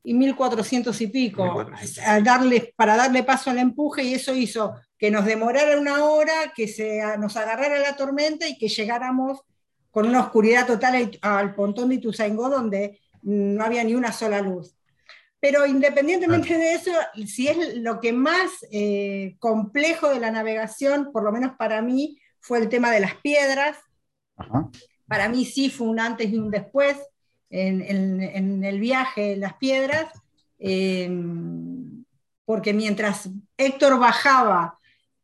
[0.06, 1.66] Y 1400 y pico,
[2.04, 6.52] a darle, para darle paso al empuje y eso hizo que nos demorara una hora,
[6.54, 9.40] que se, nos agarrara la tormenta y que llegáramos
[9.90, 14.76] con una oscuridad total al, pontón de Ituzaingó donde no había ni una sola luz.
[15.40, 16.90] Pero independientemente de eso,
[17.26, 22.18] si es lo que más eh, complejo de la navegación, por lo menos para mí,
[22.40, 23.76] fue el tema de las piedras.
[25.06, 26.96] Para mí sí fue un antes y un después
[27.50, 30.06] en, el viaje, las piedras,
[30.58, 31.08] eh,
[32.44, 34.78] porque mientras Héctor bajaba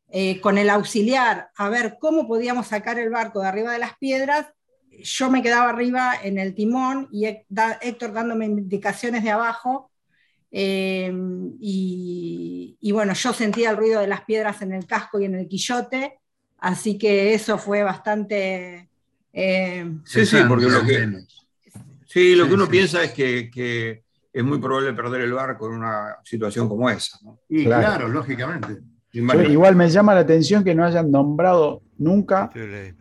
[0.08, 3.96] eh, con el auxiliar a ver cómo podíamos sacar el barco de arriba de las
[3.98, 4.46] piedras,
[5.02, 9.90] yo me quedaba arriba en el timón y Héctor dándome indicaciones de abajo.
[10.52, 11.12] Eh,
[11.60, 15.48] y, bueno, yo sentía el ruido de las piedras en el casco y en el
[15.48, 16.20] quillote,
[16.58, 18.89] así que eso fue bastante...
[19.32, 21.08] Eh, sí, sí, porque lo que,
[22.06, 26.16] sí, lo que uno piensa es que, es muy probable perder el barco en una
[26.22, 27.18] situación como esa.
[27.48, 28.80] Y claro lógicamente.
[29.12, 32.50] Igual me llama la atención que no hayan nombrado nunca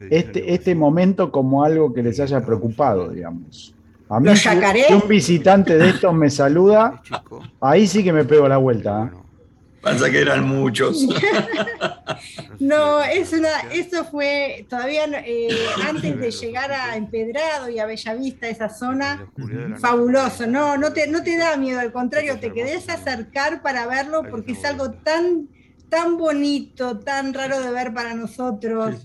[0.09, 3.75] este, este momento como algo que les haya preocupado, digamos.
[4.09, 4.49] A mí, si
[4.91, 6.99] un visitante de estos me saluda,
[7.61, 9.11] ahí sí que me pego la vuelta.
[9.13, 9.17] ¿eh?
[9.81, 11.07] Pasa que eran muchos.
[12.59, 15.49] no, es una, eso fue todavía eh,
[15.87, 19.31] antes de llegar a Empedrado y a Bellavista, esa zona,
[19.79, 20.47] fabuloso.
[20.47, 24.53] No, no te, no te da miedo, al contrario, te querés acercar para verlo porque
[24.53, 25.47] es algo tan
[25.89, 29.03] tan bonito, tan raro de ver para nosotros.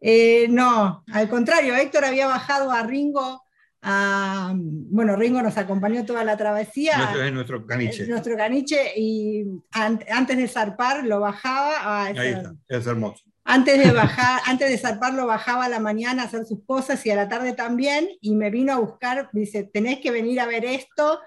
[0.00, 3.42] Eh, no, al contrario, Héctor había bajado a Ringo.
[3.86, 6.96] Bueno, Ringo nos acompañó toda la travesía.
[6.96, 8.06] Nuestro, es nuestro caniche.
[8.06, 12.06] Nuestro caniche, y antes de zarpar lo bajaba.
[12.06, 13.22] Ahí está, es hermoso.
[13.44, 17.04] Antes de, bajar, antes de zarpar lo bajaba a la mañana a hacer sus cosas
[17.06, 20.46] y a la tarde también, y me vino a buscar, dice, tenés que venir a
[20.46, 21.20] ver esto,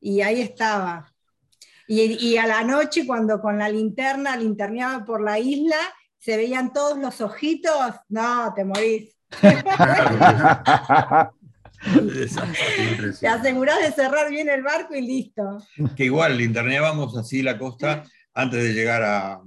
[0.00, 1.12] y ahí estaba.
[1.88, 5.76] Y, a la noche, cuando con la linterna linterneaba por la isla,
[6.18, 9.16] se veían todos los ojitos, no, te morís.
[13.20, 15.58] te asegurás de cerrar bien el barco y listo.
[15.96, 19.40] Que igual linterneábamos así la costa antes de llegar a.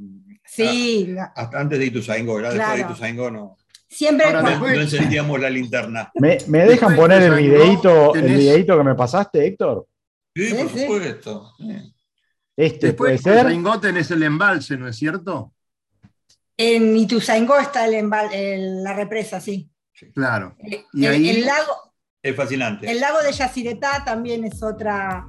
[0.46, 1.16] Sí.
[1.36, 3.58] hasta antes de Ituzaingó, Después de Ituzaingó no.
[3.88, 6.12] Siempre no, encendíamos la linterna.
[6.16, 9.88] ¿Me, dejan poner el videito, el videito que me pasaste, Héctor?
[10.36, 11.54] Sí, por supuesto.
[12.56, 13.98] Este Después, puede ser.
[13.98, 15.54] es el embalse, ¿no es cierto?
[16.56, 19.70] En Ituzaingó está el la represa, sí.
[20.14, 20.56] Claro.
[20.60, 21.42] Eh, y el, ahí...
[21.42, 21.89] lago,
[22.22, 22.90] es fascinante.
[22.90, 25.28] El lago de Yacyretá también es otra,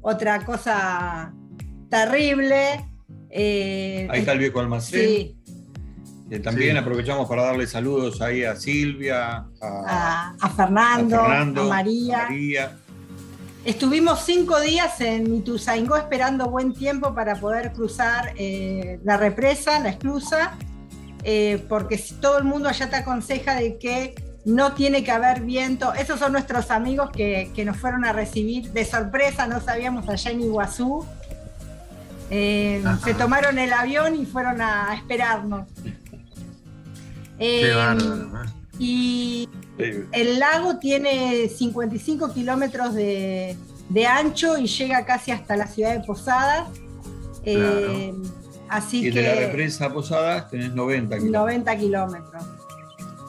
[0.00, 1.32] otra cosa
[1.88, 2.86] terrible.
[3.30, 5.36] Eh, ahí está el viejo almacén.
[6.28, 6.40] Sí.
[6.42, 12.76] también aprovechamos para darle saludos ahí a Silvia, a, Fernando, a, María.
[13.64, 19.90] Estuvimos cinco días en Ituzaingó esperando buen tiempo para poder cruzar eh, la represa, la
[19.90, 20.56] esclusa,
[21.24, 25.92] eh, porque todo el mundo allá te aconseja de que no tiene que haber viento.
[25.94, 30.40] Esos son nuestros amigos que, nos fueron a recibir de sorpresa, no sabíamos allá en
[30.40, 31.04] Iguazú.
[32.30, 35.66] Eh, se tomaron el avión y fueron a esperarnos.
[37.38, 37.98] Qué eh,
[38.78, 39.48] y
[40.12, 43.56] el lago tiene 55 kilómetros de,
[44.08, 46.68] ancho y llega casi hasta la ciudad de Posadas.
[47.44, 48.14] Eh,
[48.68, 51.42] así y de la represa Posadas tenés 90 kilómetros.
[51.42, 52.59] 90 kilómetros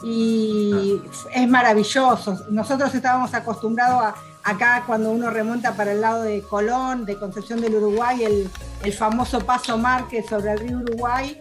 [0.04, 1.02] y
[1.34, 2.46] es maravilloso.
[2.50, 7.62] Nosotros estábamos acostumbrados a acá cuando uno remonta para el lado de Colón, de Concepción
[7.62, 11.40] del Uruguay, el, famoso Paso Márquez sobre el río Uruguay,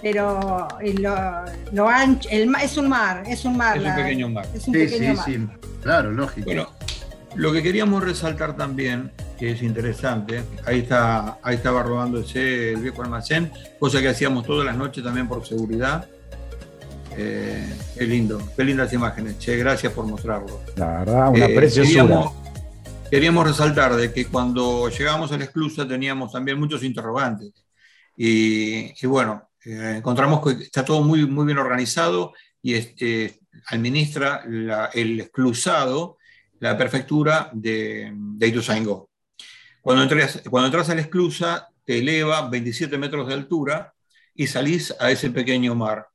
[0.00, 0.68] pero
[1.72, 3.76] lo, ancho, es un mar, es un mar.
[3.78, 4.46] Es un pequeño mar.
[4.54, 5.24] Es un pequeño mar.
[5.24, 5.48] sí,
[5.82, 6.46] claro, lógico.
[6.46, 6.68] Bueno,
[7.34, 13.02] lo que queríamos resaltar también, que es interesante, ahí, está, ahí estaba rodando el viejo
[13.02, 16.06] almacén, cosa que hacíamos todas las noches también por seguridad
[17.16, 19.38] eh, qué lindo, qué lindas imágenes.
[19.38, 20.60] Che, gracias por mostrarlo.
[20.76, 22.30] La verdad, una eh, preciosura.
[23.10, 27.52] Queríamos, resaltar de que cuando llegamos a la esclusa teníamos también muchos interrogantes.
[28.16, 34.44] Y, bueno, eh, encontramos que está todo muy, muy bien organizado y este, administra
[34.94, 36.18] el exclusado
[36.60, 39.10] la prefectura de, de Ituzaingó.
[39.80, 43.92] Cuando entras, cuando entras a la esclusa, te eleva 27 metros de altura
[44.34, 46.06] y salís a ese pequeño mar.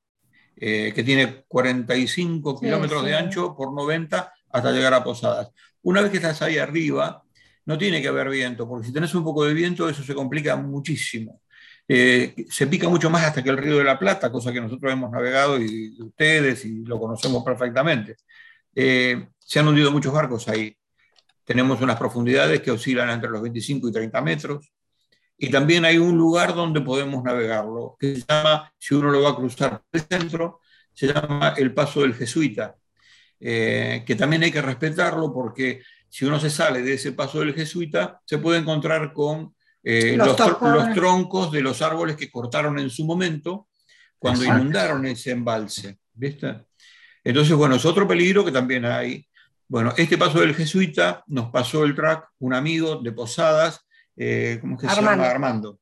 [0.60, 5.52] Eh, que tiene 45 kilómetros de ancho por 90 hasta llegar a Posadas.
[5.84, 7.24] Una vez que estás ahí arriba,
[7.66, 10.56] no tiene que haber viento, porque si tenés un poco de viento, eso se complica
[10.56, 11.42] muchísimo.
[11.88, 14.92] Eh, se pica mucho más hasta que el río de la Plata, cosa que nosotros
[14.92, 18.16] hemos navegado y ustedes y lo conocemos perfectamente.
[18.74, 20.76] Eh, se han hundido muchos barcos ahí.
[21.44, 24.74] Tenemos unas profundidades que oscilan entre los 25 y 30 metros.
[25.38, 29.32] Y también hay un lugar donde podemos navegarlo, que se llama, si uno lo va
[29.32, 30.62] a cruzar por el centro,
[30.94, 32.76] se llama el Paso del Jesuita,
[33.40, 37.54] eh, que también hay que respetarlo porque si uno se sale de ese Paso del
[37.54, 43.06] Jesuita, se puede encontrar con eh, los, troncos de los árboles que cortaron en su
[43.06, 43.68] momento
[44.18, 46.00] cuando inundaron ese embalse.
[46.18, 46.66] ¿viste?
[47.24, 49.26] Entonces, bueno, es otro peligro que también hay.
[49.68, 53.86] Bueno, este Paso del Jesuita nos pasó el track un amigo de Posadas,
[54.18, 55.30] eh, ¿cómo es que se llama?
[55.30, 55.80] Armando.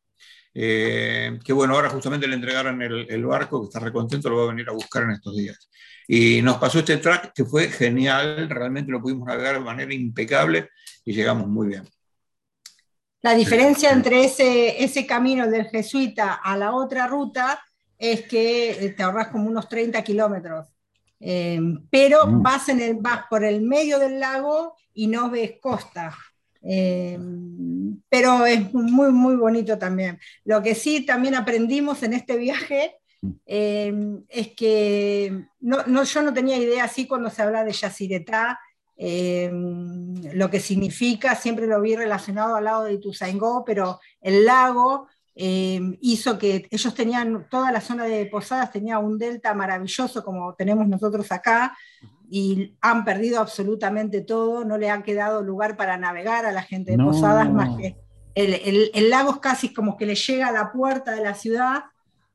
[0.53, 4.47] Eh, que bueno, ahora justamente le entregaron el, barco, que está recontento, lo va a
[4.47, 5.69] venir a buscar en estos días.
[6.07, 10.69] Y nos pasó este track que fue genial, realmente lo pudimos navegar de manera impecable
[11.03, 11.89] y llegamos muy bien.
[13.21, 17.59] La diferencia entre ese, ese camino del jesuita a la otra ruta
[17.97, 20.67] es que te ahorras como unos 30 kilómetros.
[21.19, 22.43] Eh, pero mm.
[22.43, 26.15] vas, en el, vas por el medio del lago y no ves costa.
[26.67, 27.19] Eh,
[28.09, 30.19] pero es muy, muy bonito también.
[30.43, 32.95] Lo que sí también aprendimos en este viaje
[33.45, 33.93] eh,
[34.29, 38.59] es que no, yo no tenía idea así cuando se habla de Yacyretá,
[38.97, 39.51] eh,
[40.33, 46.39] lo que significa, siempre lo vi relacionado al lado de Ituzaingó, pero el lago hizo
[46.39, 51.29] que ellos tenían, toda la zona de Posadas tenía un delta maravilloso como tenemos nosotros
[51.29, 51.75] acá,
[52.29, 56.91] y han perdido absolutamente todo, no le ha quedado lugar para navegar a la gente
[56.91, 57.95] de Posadas más que
[58.35, 61.85] el, lago es casi como que le llega a la puerta de la ciudad.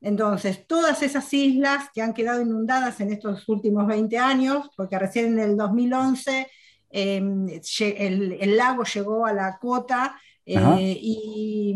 [0.00, 5.38] Entonces, todas esas islas que han quedado inundadas en estos últimos 20 años, porque recién
[5.38, 6.46] en el 2011
[6.90, 11.74] em, el, lago llegó a la cota eh, y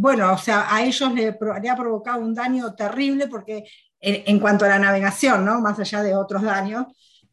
[0.00, 3.64] bueno, o sea, a ellos le, ha provocado un daño terrible porque
[4.00, 5.60] en, cuanto a la navegación, ¿no?
[5.60, 6.86] más allá de otros daños,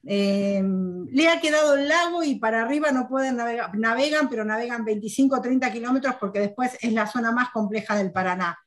[0.06, 0.62] eh,
[1.10, 5.38] le ha quedado el lago y para arriba no pueden navegar, navegan, pero navegan 25
[5.38, 8.60] o 30 kilómetros porque después es la zona más compleja del Paraná.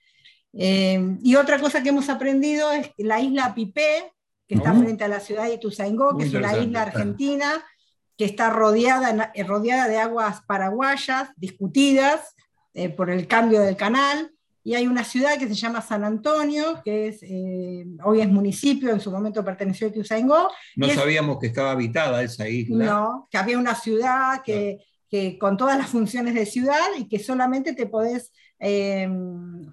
[0.54, 4.14] Eh, y otra cosa que hemos aprendido es la isla Pipé,
[4.48, 7.62] que está frente a la ciudad de Ituzaingó, que es una isla argentina
[8.16, 12.34] que está rodeada, rodeada de aguas paraguayas, discutidas
[12.96, 17.08] por el cambio del canal y hay una ciudad que se llama San Antonio, que
[17.08, 20.50] es, eh, hoy es municipio, en su momento perteneció a Ituzaingó.
[20.76, 22.84] No sabíamos que estaba habitada esa isla.
[22.84, 24.78] No, que había una ciudad que,
[25.08, 29.08] que con todas las funciones de ciudad y que solamente te podés, eh,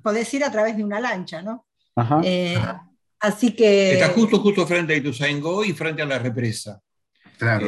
[0.02, 1.66] podés ir a través de una lancha, ¿no?
[1.96, 2.22] Ajá.
[2.24, 2.58] Eh,
[3.20, 3.94] así que...
[3.94, 6.82] Está justo, justo frente a Ituzaingó y frente a la represa.
[7.38, 7.68] Claro.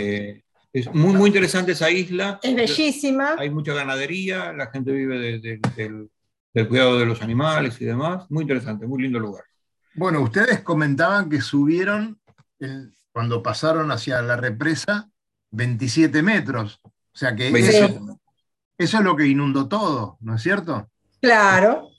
[0.73, 2.39] Es muy, muy interesante esa isla.
[2.43, 3.35] Es bellísima.
[3.37, 6.09] Hay mucha ganadería, la gente vive del
[6.53, 8.25] del cuidado de los animales y demás.
[8.29, 9.43] Muy interesante, muy lindo lugar.
[9.95, 12.19] Bueno, ustedes comentaban que subieron
[13.11, 15.09] cuando pasaron hacia la represa
[15.51, 16.79] 27 metros.
[16.83, 18.17] O sea que eso,
[18.77, 20.89] es lo que inundó todo, ¿no es cierto?
[21.21, 21.89] Claro.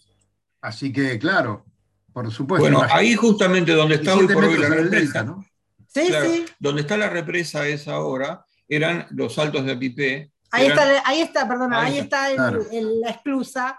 [0.62, 1.66] Así que, claro,
[2.12, 2.62] por supuesto.
[2.62, 5.44] Bueno, ahí justamente donde está hoy por hoy la represa, ¿no?
[5.86, 6.46] Sí, sí.
[6.58, 10.30] Donde está la represa es ahora, eran los saltos de Pipé.
[10.52, 13.78] Ahí, está, ahí está, perdona, ahí, está, la esclusa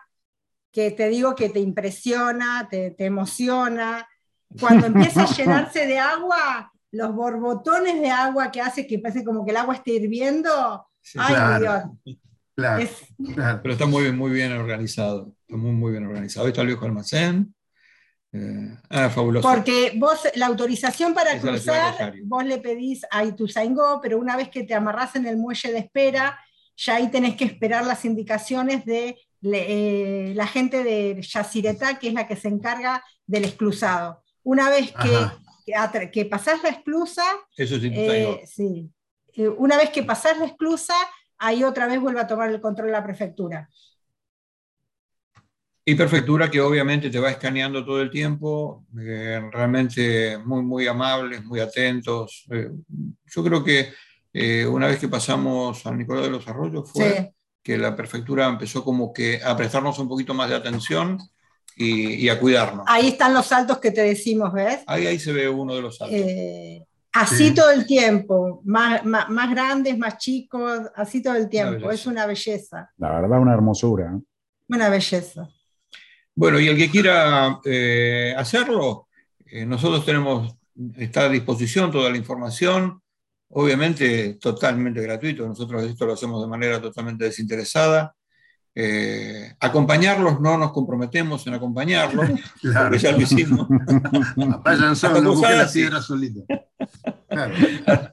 [0.72, 4.08] que te digo que te impresiona, te, emociona.
[4.60, 9.46] Cuando empieza a llenarse de agua, los borbotones de agua que hace que parece como
[9.46, 10.86] que el agua esté hirviendo.
[11.18, 11.84] Ay, Dios.
[13.36, 15.34] Pero está muy bien, muy bien organizado.
[15.42, 16.46] Está muy, muy bien organizado.
[16.46, 17.54] Ahí está el viejo almacén.
[18.34, 19.48] Eh, ah, fabuloso.
[19.48, 24.64] Porque vos, la autorización para cruzar, vos le pedís a Ituzaingó, pero una vez que
[24.64, 26.40] te amarrás en el muelle de espera,
[26.78, 32.14] ya ahí tenés que esperar las indicaciones de eh, la gente de Yacyretá, que es
[32.14, 34.24] la que se encarga del exclusado.
[34.44, 37.24] Una vez que, que, pasás la exclusa,
[37.56, 38.90] Eso eh, sí,
[39.58, 40.96] una vez que pasás la exclusa,
[41.38, 43.70] ahí otra vez vuelve a tomar el control la prefectura.
[45.84, 51.44] Y prefectura que obviamente te va escaneando todo el tiempo, eh, realmente muy, muy amables,
[51.44, 52.46] muy atentos.
[52.52, 52.70] Eh,
[53.26, 53.92] yo creo que
[54.32, 58.84] eh, una vez que pasamos a Nicolás de los Arroyos fue que la prefectura empezó
[58.84, 61.18] como que a prestarnos un poquito más de atención
[61.76, 62.86] y, a cuidarnos.
[62.88, 64.84] Ahí están los saltos que te decimos, ¿ves?
[64.86, 66.20] Ahí, ahí se ve uno de los saltos.
[67.14, 71.92] Así todo el tiempo, más, más, grandes, más chicos, así todo el tiempo.
[71.92, 72.90] Es una belleza.
[72.98, 74.14] La verdad, una hermosura.
[74.16, 74.22] ¿eh?
[74.70, 75.50] Una belleza.
[76.36, 79.08] Bueno, y el que quiera eh, hacerlo,
[79.46, 80.56] eh, nosotros tenemos,
[80.98, 83.02] está a disposición toda la información,
[83.50, 88.16] obviamente totalmente gratuito, nosotros esto lo hacemos de manera totalmente desinteresada.
[88.74, 92.30] Eh, acompañarlos, no nos comprometemos en acompañarlos,
[92.62, 93.68] porque ya lo hicimos.
[94.64, 96.46] Vayan solos, no busquen la piedra solito.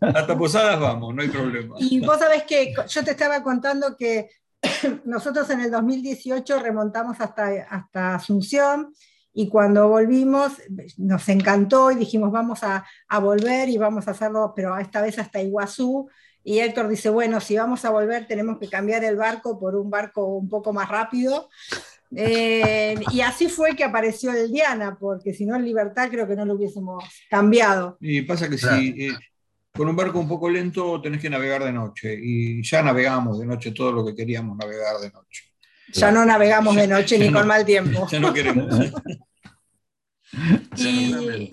[0.00, 1.76] Hasta posadas vamos, no hay problema.
[1.78, 4.28] Y vos sabés que yo te estaba contando que
[5.04, 8.92] nosotros en el 2018 remontamos hasta, hasta Asunción
[9.32, 10.52] y cuando volvimos
[10.96, 15.18] nos encantó y dijimos vamos a, a volver y vamos a hacerlo, pero esta vez
[15.18, 16.08] hasta Iguazú
[16.42, 19.90] y Héctor dice, bueno, si vamos a volver tenemos que cambiar el barco por un
[19.90, 21.48] barco un poco más rápido.
[22.16, 26.36] Eh, y así fue que apareció el Diana, porque si no en Libertad creo que
[26.36, 27.98] no lo hubiésemos cambiado.
[28.00, 29.18] Y pasa que si eh,
[29.72, 33.46] con un barco un poco lento tenés que navegar de noche, y ya navegamos de
[33.46, 35.44] noche todo lo que queríamos navegar de noche.
[35.92, 38.06] Ya no navegamos de noche ni con mal tiempo.
[38.10, 38.74] Ya no queremos.
[40.76, 41.50] y,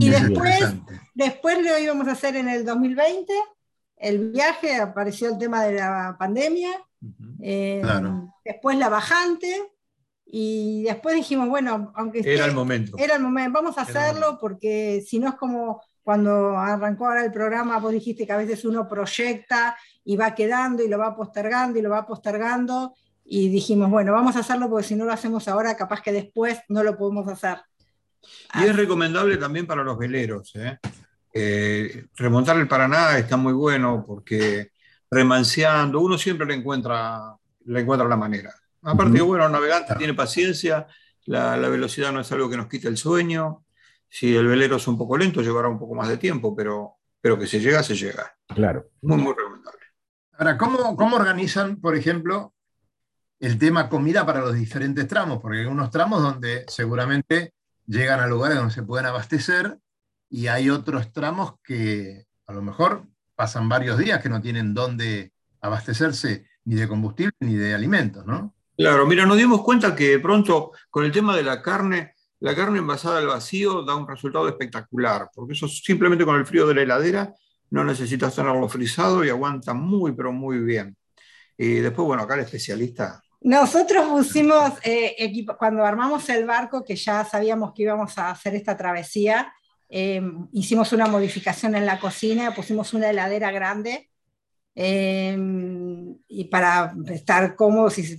[0.00, 0.74] y después,
[1.14, 3.32] después lo íbamos a hacer en el 2020
[4.02, 6.72] el viaje, apareció el tema de la pandemia,
[7.40, 7.80] eh,
[8.44, 9.62] después la bajante,
[10.26, 12.96] y después dijimos, bueno, aunque era el momento.
[12.98, 17.32] Era el momento, vamos a hacerlo porque si no es como cuando arrancó ahora el
[17.32, 21.78] programa, vos dijiste que a veces uno proyecta y va quedando y lo va postergando
[21.78, 25.46] y lo va postergando, y dijimos, bueno, vamos a hacerlo porque si no lo hacemos
[25.48, 27.58] ahora, capaz que después no lo podemos hacer.
[28.54, 30.78] Y es recomendable también para los veleros, ¿eh?
[31.34, 34.72] Eh, remontar el Paraná está muy bueno porque
[35.10, 37.34] remanseando, uno siempre le encuentra,
[37.64, 38.54] le encuentra la manera.
[38.82, 40.86] Aparte, bueno, el navegante tiene paciencia,
[41.24, 43.64] la, velocidad no es algo que nos quite el sueño.
[44.14, 47.38] Si el velero es un poco lento, llevará un poco más de tiempo, pero, pero
[47.38, 48.36] que se llega, se llega.
[48.46, 48.90] Claro.
[49.00, 49.80] Muy, muy recomendable.
[50.32, 52.52] Ahora, ¿cómo, ¿cómo organizan, por ejemplo,
[53.40, 55.40] el tema comida para los diferentes tramos?
[55.40, 57.54] Porque hay unos tramos donde seguramente
[57.86, 59.78] llegan a lugares donde se pueden abastecer
[60.28, 65.32] y hay otros tramos que a lo mejor pasan varios días que no tienen dónde
[65.62, 68.54] abastecerse ni de combustible ni de alimentos, ¿no?
[68.76, 72.54] Claro, mira, nos dimos cuenta que de pronto con el tema de la carne, la
[72.54, 76.74] carne envasada al vacío da un resultado espectacular, porque eso simplemente con el frío de
[76.74, 77.34] la heladera
[77.70, 80.96] no necesitas tenerlo frisado y aguanta muy, pero muy bien.
[81.56, 83.22] Y después, bueno, acá el especialista.
[83.40, 88.54] Nosotros pusimos, eh, equipo, cuando armamos el barco, que ya sabíamos que íbamos a hacer
[88.54, 89.52] esta travesía,
[89.94, 94.08] Em, hicimos una modificación en la cocina, pusimos una heladera grande
[94.74, 98.18] em, y para estar cómodos y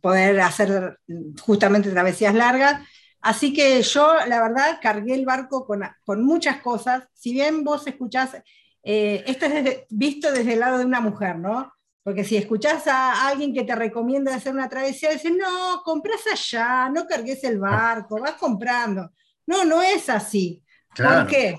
[0.00, 0.98] poder hacer
[1.40, 2.82] justamente travesías largas.
[3.22, 7.04] Así que yo, la verdad, cargué el barco con, con muchas cosas.
[7.14, 8.36] Si bien vos escuchás,
[8.82, 11.72] eh, esto es visto desde el lado de una mujer, ¿no?
[12.02, 16.88] Porque si escuchás a alguien que te recomienda hacer una travesía, dices, no, compras allá,
[16.88, 19.12] no cargues el barco, vas comprando.
[19.46, 20.64] No, no es así.
[20.96, 21.56] ¿Por qué?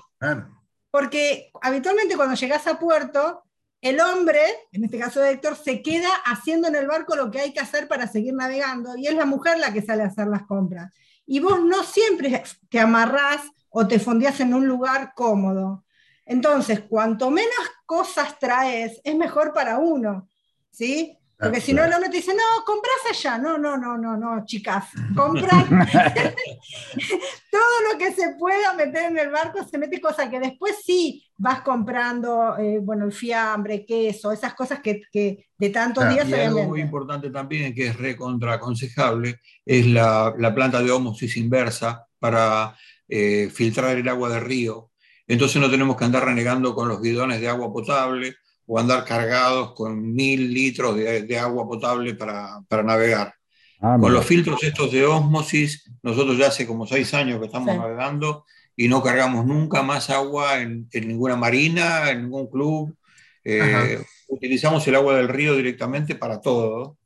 [0.90, 3.42] Porque habitualmente cuando llegas a puerto,
[3.80, 4.40] el hombre,
[4.72, 7.60] en este caso de Héctor, se queda haciendo en el barco lo que hay que
[7.60, 10.92] hacer para seguir navegando y es la mujer la que sale a hacer las compras.
[11.26, 15.84] Y vos no siempre te amarrás o te fondías en un lugar cómodo.
[16.26, 17.52] Entonces, cuanto menos
[17.86, 20.28] cosas traes, es mejor para uno,
[20.70, 21.18] ¿sí?
[21.44, 23.38] Porque si no, el hombre te dice, no, compras allá.
[23.38, 24.86] No, no, no, no, no, chicas.
[25.14, 25.68] Compran
[27.50, 31.24] todo lo que se pueda meter en el barco, se mete cosas que después sí
[31.36, 36.64] vas comprando, eh, bueno, el fiambre, queso, esas cosas que, de tantos días y algo
[36.64, 42.76] muy importante también, que es recontra aconsejable, es la, planta de ómosis inversa para
[43.08, 44.90] eh, filtrar el agua del río.
[45.26, 48.36] Entonces no tenemos que andar renegando con los bidones de agua potable
[48.66, 53.34] o andar cargados con mil litros de, agua potable para, navegar.
[53.80, 57.76] Ah, con los filtros estos de osmosis, nosotros ya hace como seis años que estamos
[57.76, 58.44] navegando
[58.76, 62.96] y no cargamos nunca más agua en, ninguna marina, en ningún club.
[63.44, 66.96] Eh, utilizamos el agua del río directamente para todo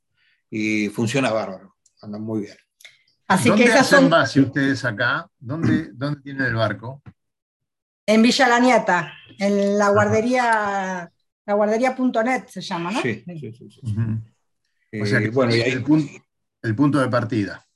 [0.51, 2.57] y funciona bárbaro, anda muy bien.
[3.27, 4.11] Así ¿Dónde que hacen son...
[4.11, 5.29] base ustedes acá?
[5.39, 7.03] ¿Dónde, ¿Dónde tienen el barco?
[8.07, 11.11] En Villa La Nieta, en la guardería
[11.49, 13.01] la guardería.net se llama, ¿no?
[13.01, 13.69] Sí, sí, sí.
[13.71, 15.71] sí, O sea que bueno, y ahí...
[15.71, 15.83] el,
[16.75, 17.67] punto, de partida.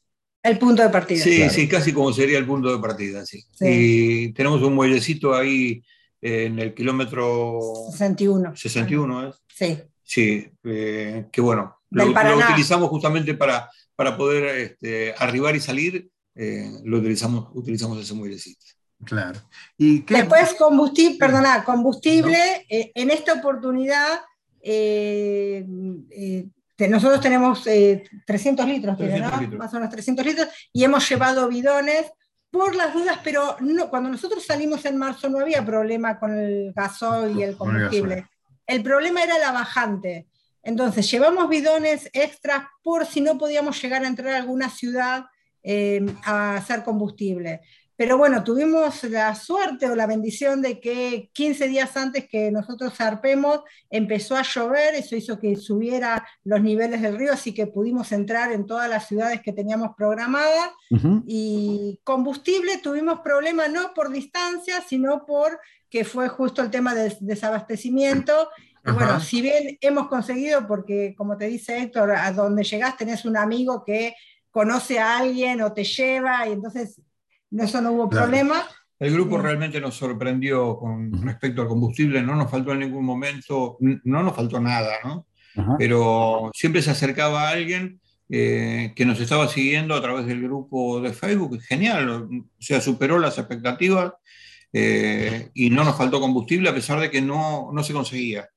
[0.42, 1.24] El punto de partida.
[1.24, 3.42] Sí, sí, casi como sería el punto de partida, sí.
[3.60, 5.82] Y tenemos un muellecito ahí
[6.20, 7.60] en el kilómetro
[7.92, 8.56] 61.
[8.56, 9.42] 61, ¿es?
[9.48, 9.78] Sí.
[10.02, 16.70] Sí, eh, que bueno, lo, utilizamos justamente para, para poder este, arribar y salir, eh,
[16.84, 18.66] lo utilizamos, utilizamos ese muellecito.
[19.04, 19.40] Claro.
[19.76, 24.20] ¿Y Después combustible, perdona, combustible, eh, en esta oportunidad
[24.60, 25.64] eh,
[26.10, 26.46] eh,
[26.88, 28.98] nosotros tenemos 300 litros,
[29.52, 32.10] más o menos 300 litros, y hemos llevado bidones
[32.50, 36.72] por las dudas, pero no, cuando nosotros salimos en marzo no había problema con el
[36.74, 38.26] gasoil y el combustible.
[38.66, 40.26] El problema era la bajante.
[40.64, 45.26] Entonces llevamos bidones extras por si no podíamos llegar a entrar a alguna ciudad
[46.24, 47.60] a hacer combustible.
[47.96, 52.94] Pero bueno, tuvimos la suerte o la bendición de que 15 días antes que nosotros
[52.96, 58.10] zarpemos empezó a llover, eso hizo que subiera los niveles del río, así que pudimos
[58.12, 60.70] entrar en todas las ciudades que teníamos programadas.
[61.26, 67.14] Y combustible tuvimos problemas no por distancia, sino por que fue justo el tema del
[67.20, 68.48] desabastecimiento.
[68.84, 73.36] Bueno, si bien hemos conseguido, porque como te dice Héctor, a donde llegás tenés un
[73.36, 74.14] amigo que
[74.50, 77.00] conoce a alguien o te lleva, y entonces
[77.58, 78.62] eso no hubo problema.
[78.98, 83.76] El grupo realmente nos sorprendió con respecto al combustible, no nos faltó en ningún momento,
[83.80, 85.26] no nos faltó nada, ¿no?
[85.76, 88.00] Pero siempre se acercaba a alguien
[88.30, 92.28] eh, que nos estaba siguiendo a través del grupo de Facebook, genial, o
[92.58, 94.12] sea, superó las expectativas
[94.72, 98.48] eh, y no nos faltó combustible a pesar de que no, no se conseguía.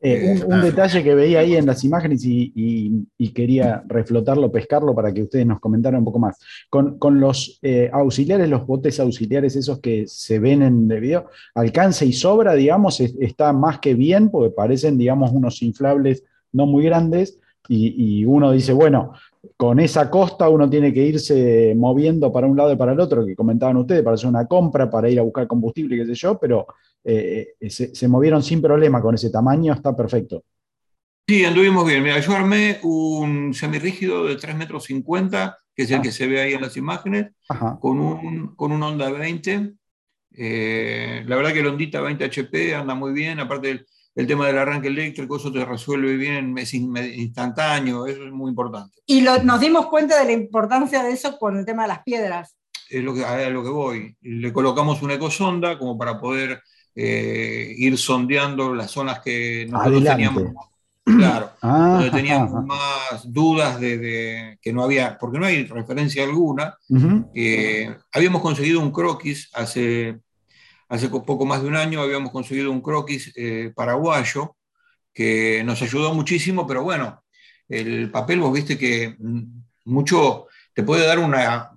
[0.00, 5.22] Eh, un, detalle que veía ahí en las imágenes y, quería reflotarlo, pescarlo para que
[5.22, 6.38] ustedes nos comentaran un poco más.
[6.70, 12.06] Con, los eh, auxiliares, los botes auxiliares, esos que se ven en el video, alcance
[12.06, 17.38] y sobra, digamos, está más que bien, porque parecen, digamos, unos inflables no muy grandes,
[17.68, 19.12] y, uno dice, bueno,
[19.56, 23.24] con esa costa uno tiene que irse moviendo para un lado y para el otro,
[23.24, 26.38] que comentaban ustedes, para hacer una compra, para ir a buscar combustible, qué sé yo,
[26.38, 26.66] pero
[27.04, 30.44] eh, eh, se, movieron sin problema con ese tamaño, está perfecto.
[31.26, 32.02] Sí, anduvimos bien.
[32.02, 36.02] Mira, yo armé un semirrígido de 3 metros 50, que es el ah.
[36.02, 37.32] que se ve ahí en las imágenes,
[37.80, 39.74] con un, con un Honda 20.
[40.32, 43.86] Eh, la verdad que el Hondita 20 HP anda muy bien, aparte
[44.20, 48.98] el, tema del arranque eléctrico, eso te resuelve bien, es instantáneo, eso es muy importante.
[49.06, 52.56] Y nos dimos cuenta de la importancia de eso con el tema de las piedras.
[52.88, 54.16] Es lo que, a lo que voy.
[54.22, 56.62] Le colocamos una ecosonda como para poder
[56.94, 60.44] eh, ir sondeando las zonas que nosotros teníamos.
[61.16, 66.76] Claro, ah, teníamos más dudas de, que no había, porque no hay referencia alguna.
[67.34, 70.18] Eh, habíamos conseguido un croquis hace,
[70.88, 74.56] hace poco más de un año, habíamos conseguido un croquis eh, paraguayo
[75.12, 77.22] que nos ayudó muchísimo, pero bueno,
[77.68, 79.16] el papel vos viste que
[79.84, 81.72] mucho te puede dar una,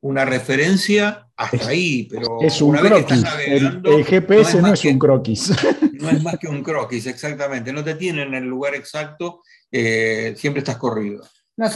[0.00, 3.24] una referencia hasta ahí, pero es un croquis.
[3.46, 5.52] el, GPS no es, un croquis.
[6.00, 7.72] No es más que un croquis, exactamente.
[7.72, 11.22] No te tiene en el lugar exacto, eh, siempre estás corrido.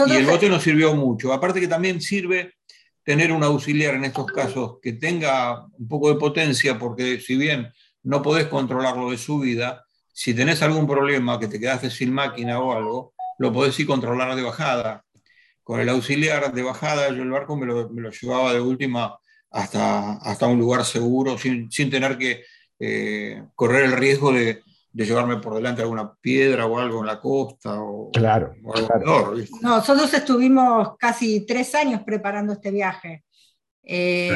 [0.07, 1.33] y el bote nos sirvió mucho.
[1.33, 2.55] Aparte que también sirve
[3.05, 7.73] tener un auxiliar en estos casos que tenga un poco de potencia, porque si bien
[8.03, 12.73] no podés controlarlo de subida, si tenés algún problema, que te quedaste sin máquina o
[12.73, 15.05] algo, lo podés ir controlar de bajada.
[15.63, 19.19] Con el auxiliar de bajada, yo el barco me lo, llevaba de última
[19.51, 22.45] hasta, hasta un lugar seguro, sin, tener que
[22.79, 24.63] eh, correr el riesgo de,
[24.95, 30.15] de llevarme por delante alguna piedra o algo en la costa o, claro, algo Nosotros
[30.15, 33.25] estuvimos casi tres años preparando este viaje.
[33.83, 34.31] Eh,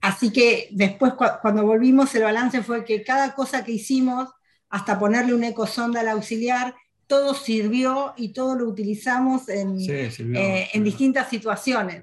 [0.00, 4.28] así que después cuando volvimos el balance fue que cada cosa que hicimos,
[4.68, 6.74] hasta ponerle una ecosonda al auxiliar,
[7.06, 12.02] todo sirvió y todo lo utilizamos en, eh, en distintas situaciones.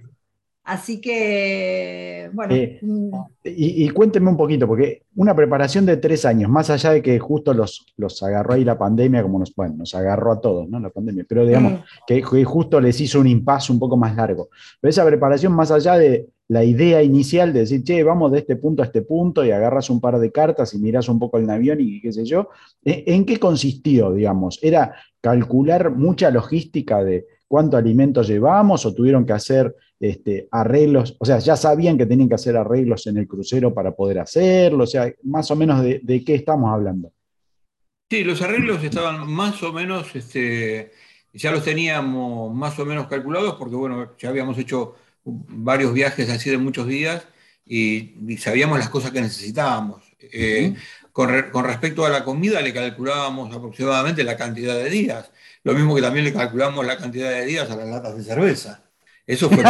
[0.69, 2.53] Así que, bueno.
[2.53, 3.11] Eh, mm.
[3.43, 7.55] y, cuénteme un poquito, porque una preparación de tres años, más allá de que justo
[7.55, 10.79] los, los agarró ahí la pandemia, como nos, bueno, nos agarró a todos, ¿no?
[10.79, 14.49] La pandemia, pero digamos que, justo les hizo un impasse un poco más largo.
[14.79, 18.55] Pero esa preparación, más allá de la idea inicial de decir, che, vamos de este
[18.55, 21.49] punto a este punto y agarras un par de cartas y miras un poco el
[21.49, 22.49] avión y qué sé yo,
[22.83, 24.59] ¿en qué consistió, digamos?
[24.61, 31.25] ¿Era calcular mucha logística de cuánto alimento llevamos o tuvieron que hacer este, arreglos, o
[31.25, 34.87] sea, ya sabían que tenían que hacer arreglos en el crucero para poder hacerlo, o
[34.87, 37.11] sea, más o menos de, qué estamos hablando.
[38.09, 40.91] Sí, los arreglos estaban más o menos, este,
[41.33, 44.95] ya los teníamos más o menos calculados porque, bueno, ya habíamos hecho
[45.25, 47.27] varios viajes así de muchos días
[47.65, 50.03] y, sabíamos las cosas que necesitábamos.
[50.21, 50.75] Eh,
[51.11, 55.31] con, con, respecto a la comida, le calculábamos aproximadamente la cantidad de días,
[55.63, 58.88] lo mismo que también le calculamos la cantidad de días a las latas de cerveza.
[59.29, 59.63] Eso fue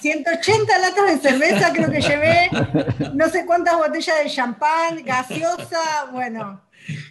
[0.00, 2.50] 180 latas de cerveza creo que llevé,
[3.14, 6.60] no sé cuántas botellas de champán, gaseosa, bueno.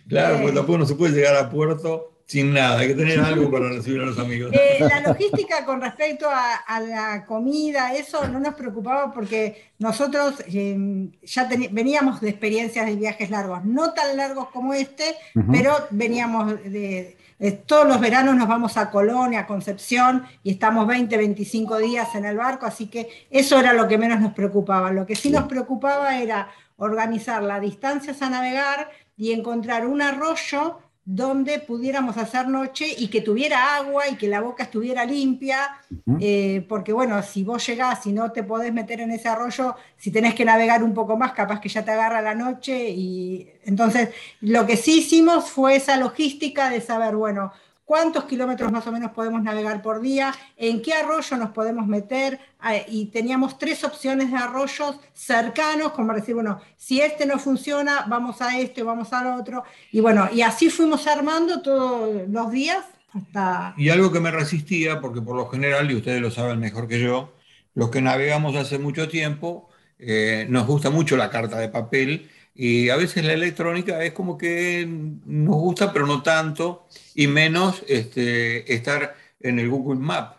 [0.09, 3.51] Claro, pues tampoco no se puede llegar a puerto sin nada, hay que tener algo
[3.51, 4.51] para recibir a los amigos.
[4.51, 11.11] Eh, la logística con respecto a, la comida, eso no nos preocupaba porque nosotros em,
[11.21, 15.15] ya veníamos de experiencias de viajes largos, no tan largos como este,
[15.51, 20.87] pero veníamos de eh, todos los veranos nos vamos a Colonia, a Concepción, y estamos
[20.87, 24.91] 20, 25 días en el barco, así que eso era lo que menos nos preocupaba.
[24.91, 30.79] Lo que sí nos preocupaba era organizar las distancias a navegar y encontrar un arroyo
[31.07, 35.79] donde pudiéramos hacer noche y que tuviera agua y que la boca estuviera limpia,
[36.19, 40.09] eh, porque bueno, si vos llegás y no te podés meter en ese arroyo, si
[40.09, 42.89] tenés que navegar un poco más, capaz que ya te agarra la noche.
[42.89, 44.09] Y entonces,
[44.41, 47.51] lo que sí hicimos fue esa logística de saber, bueno,
[47.85, 52.39] cuántos kilómetros más o menos podemos navegar por día, en qué arroyo nos podemos meter,
[52.59, 58.05] ah, y teníamos tres opciones de arroyos cercanos, como decir, bueno, si este no funciona,
[58.07, 62.83] vamos a este, vamos al otro, y bueno, y así fuimos armando todos los días
[63.13, 63.73] hasta...
[63.77, 66.99] Y algo que me resistía, porque por lo general, y ustedes lo saben mejor que
[66.99, 67.33] yo,
[67.75, 69.69] los que navegamos hace mucho tiempo,
[69.99, 74.37] eh, nos gusta mucho la carta de papel, y a veces la electrónica es como
[74.37, 80.37] que nos gusta, pero no tanto, y menos este, estar en el Google Map.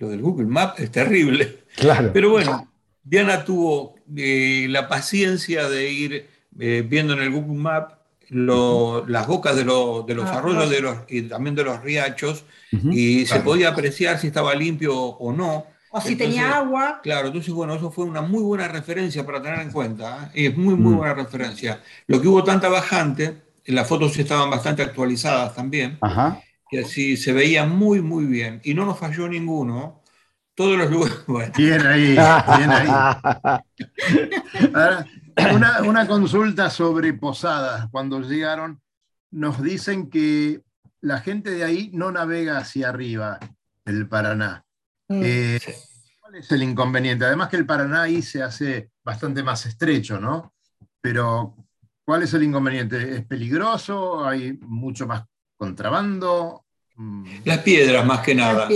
[0.00, 1.60] Lo del Google Map es terrible.
[1.76, 2.10] Claro.
[2.12, 2.70] Pero bueno,
[3.04, 6.28] Diana tuvo eh, la paciencia de ir
[6.58, 7.92] eh, viendo en el Google Map
[8.28, 13.24] las bocas de, de los ah, arroyos de los, y también de los riachos, y
[13.24, 15.66] se podía apreciar si estaba limpio o no.
[15.96, 17.00] O si tenía agua.
[17.02, 20.30] Claro, entonces, bueno, eso fue una muy buena referencia para tener en cuenta.
[20.34, 20.48] ¿eh?
[20.48, 20.96] Es muy, muy mm.
[20.96, 21.80] buena referencia.
[22.06, 26.42] Lo que hubo tanta bajante, las fotos estaban bastante actualizadas también, Ajá.
[26.70, 28.60] y así se veía muy, muy bien.
[28.62, 30.02] Y no nos falló ninguno.
[30.54, 31.52] Todos los lugares.
[31.56, 32.16] Bien ahí,
[32.56, 32.88] bien ahí.
[35.54, 37.88] una, una consulta sobre posadas.
[37.90, 38.80] Cuando llegaron,
[39.30, 40.62] nos dicen que
[41.02, 43.38] la gente de ahí no navega hacia arriba
[43.84, 44.64] del Paraná.
[45.08, 45.20] Mm.
[45.22, 45.76] Eh, ¿Cuál
[46.38, 47.24] es el inconveniente?
[47.24, 50.54] Además que el Paraná ahí se hace bastante más estrecho, ¿no?
[51.00, 51.56] Pero,
[52.04, 53.16] ¿cuál es el inconveniente?
[53.16, 54.26] ¿Es peligroso?
[54.26, 55.24] ¿Hay mucho más
[55.56, 56.64] contrabando?
[56.96, 57.26] Mm.
[57.44, 58.68] Las piedras, más que nada.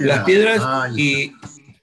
[0.00, 0.62] Las piedras,
[0.96, 1.32] y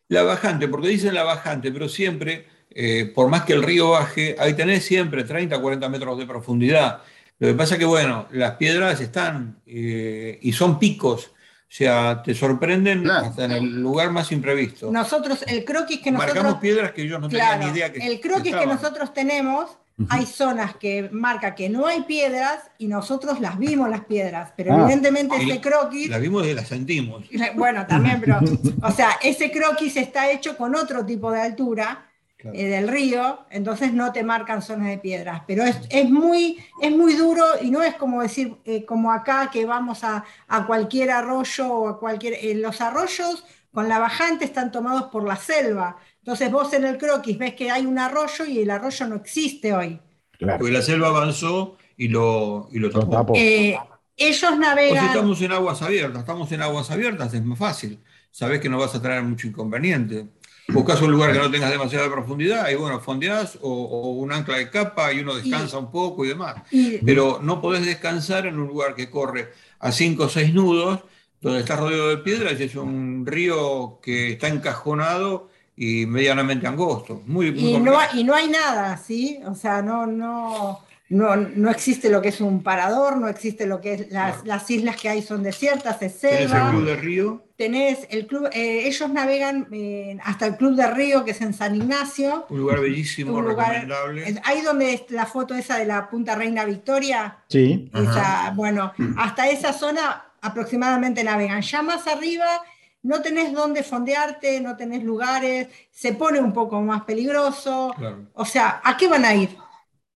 [0.08, 4.36] la bajante, porque dicen la bajante, pero siempre, eh, por más que el río baje,
[4.40, 7.02] ahí tenés siempre 30, 40 metros de profundidad.
[7.40, 11.32] Lo que pasa es que, bueno, las piedras están eh, y son picos.
[11.70, 14.90] O sea, te sorprenden hasta en el lugar más imprevisto.
[14.90, 16.36] Nosotros, el croquis que nosotros...
[16.36, 20.26] Marcamos piedras que yo no tenía ni idea que El croquis que, nosotros tenemos, hay
[20.26, 24.84] zonas que marca que no hay piedras y nosotros las vimos las piedras, pero ah.
[24.84, 26.10] evidentemente ese croquis...
[26.10, 27.26] Las vimos y las sentimos.
[27.56, 28.40] Bueno, también, pero...
[28.82, 32.08] o sea, ese croquis está hecho con otro tipo de altura
[32.40, 35.42] eh, del río, entonces no te marcan zonas de piedras.
[35.48, 39.50] Pero es, es, muy, es muy duro y no es como decir, eh, como acá
[39.52, 42.34] que vamos a, a, cualquier arroyo o a cualquier...
[42.34, 45.98] Eh, los arroyos con la bajante están tomados por la selva.
[46.20, 49.74] Entonces vos en el croquis ves que hay un arroyo y el arroyo no existe
[49.74, 50.00] hoy.
[50.40, 53.34] Porque la selva avanzó y lo, y lo tapó.
[53.36, 55.00] ellos navegan...
[55.00, 58.00] si estamos en aguas abiertas, estamos en aguas abiertas, es más fácil.
[58.30, 60.28] Sabés que no vas a traer mucho inconveniente.
[60.70, 64.70] Buscas un lugar que no tengas demasiada profundidad y bueno, fondeás o, un ancla de
[64.70, 66.56] capa y uno descansa un poco y demás.
[67.06, 69.50] Pero no podés descansar en un lugar que corre
[69.80, 71.02] a 5 o 6 nudos,
[71.42, 77.22] donde estás rodeado de piedras y es un río que está encajonado y medianamente angosto.
[77.28, 79.40] Muy, y, no, y no hay nada, ¿sí?
[79.46, 83.80] O sea, no, no no, no, existe lo que es un parador, no existe lo
[83.80, 86.38] que es las, islas que hay son desiertas, es selva.
[86.38, 87.44] ¿Tenés el club de río?
[87.56, 91.54] Tenés el club, eh, ellos navegan eh, hasta el club de río que es en
[91.54, 92.46] San Ignacio.
[92.50, 94.42] Un lugar bellísimo, recomendable.
[94.44, 97.38] ahí donde es la foto esa de la Punta Reina Victoria.
[97.48, 97.90] Sí.
[98.56, 101.62] bueno, hasta esa zona aproximadamente navegan.
[101.62, 102.62] Ya más arriba
[103.04, 107.96] no tenés dónde fondearte, no tenés lugares, se pone un poco más peligroso.
[108.34, 109.50] O sea, ¿a qué van a ir?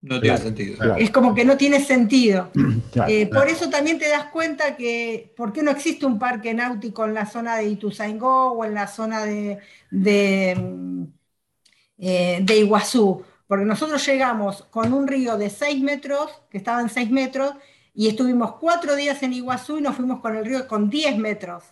[0.02, 0.96] No tiene sentido.
[0.96, 2.50] Es como que no tiene sentido.
[3.08, 7.04] Eh, por eso también te das cuenta que, ¿por qué no existe un parque náutico
[7.04, 9.58] en la zona de Ituzaingó o en la zona de,
[9.90, 11.06] de,
[11.98, 13.24] eh, de Iguazú?
[13.46, 17.54] Porque nosotros llegamos con un río de 6 metros, que estaba en 6 metros,
[17.94, 21.64] y estuvimos cuatro días en Iguazú y nos fuimos con el río con 10 metros.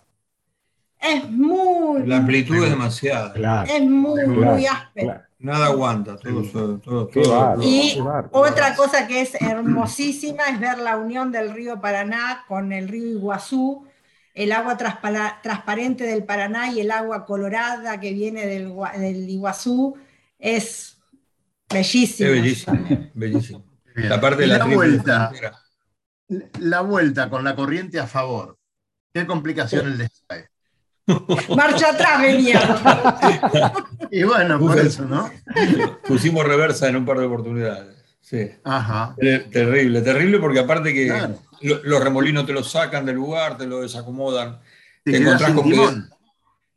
[0.99, 2.05] Es muy...
[2.05, 3.33] La amplitud es demasiada.
[3.63, 5.21] Es muy, muy áspero.
[5.41, 7.09] Nada aguanta, todo,
[7.61, 7.97] Y
[8.31, 13.07] otra cosa que es hermosísima es ver la unión del río Paraná con el río
[13.07, 13.87] Iguazú,
[14.33, 19.97] el agua transparente del Paraná y el agua colorada que viene del, Iguazú.
[20.37, 20.97] Es
[21.69, 22.29] bellísimo.
[22.29, 23.63] Es bellísimo,
[23.95, 25.31] La parte de la, vuelta.
[26.59, 28.57] La vuelta con la corriente a favor.
[29.13, 30.49] ¿Qué complicaciones les trae?
[31.55, 32.61] Marcha atrás venía.
[34.11, 35.29] y bueno, por eso, ¿no?
[36.07, 37.97] Pusimos reversa en un par de oportunidades.
[38.21, 38.51] Sí.
[38.63, 39.15] Ajá.
[39.19, 41.11] Terrible, terrible porque aparte que
[41.61, 44.59] los remolinos te los sacan del lugar, te lo desacomodan.
[45.03, 45.77] Te, encontrás con que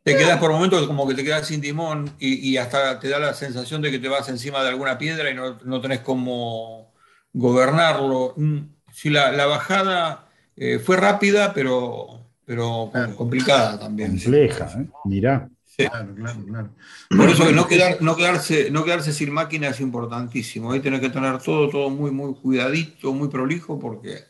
[0.03, 3.35] te quedas por momentos como que te quedas sin timón y, hasta te da la
[3.35, 6.93] sensación de que te vas encima de alguna piedra y no, no tenés cómo
[7.33, 8.35] gobernarlo.
[8.37, 8.59] Mm,
[8.93, 14.19] si la, la bajada eh, fue rápida, pero pero complicada también.
[14.19, 14.89] Compleja, ¿eh?
[15.05, 15.49] mirá.
[15.75, 16.75] Claro, claro, claro.
[17.09, 20.71] Por eso no, quedar, no, quedarse, no quedarse sin máquina es importantísimo.
[20.71, 24.25] Ahí tenés que tener todo, todo muy, muy cuidadito, muy prolijo, porque.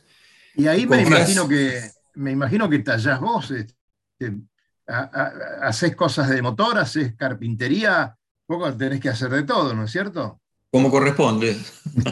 [0.54, 1.80] Y ahí me imagino que
[2.14, 4.36] me imagino que tallás vos, este,
[4.86, 10.40] haces cosas de motor, haces carpintería, poco tenés que hacer de todo, ¿no es cierto?
[10.70, 11.56] Como corresponde.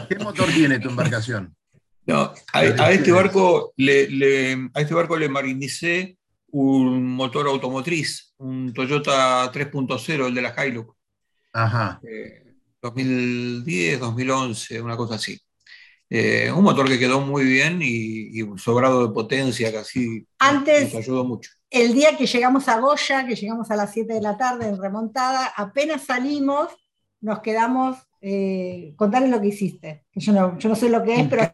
[0.09, 1.55] ¿Qué motor tiene tu embarcación?
[2.05, 6.17] No, a, este barco le, a este barco le marinicé
[6.51, 10.93] un motor automotriz, un Toyota 3.0, el de la Hilux.
[11.53, 12.01] Ajá.
[12.81, 15.39] 2010, eh, 2011, una cosa así.
[16.09, 21.23] Eh, un motor que quedó muy bien y, sobrado de potencia, casi Antes, nos ayudó
[21.23, 21.51] mucho.
[21.69, 24.81] El día que llegamos a Goya, que llegamos a las 7 de la tarde en
[24.81, 26.67] remontada, apenas salimos,
[27.21, 30.05] nos quedamos eh, contarles lo que hiciste.
[30.13, 31.51] yo, no, yo no sé lo que es, pero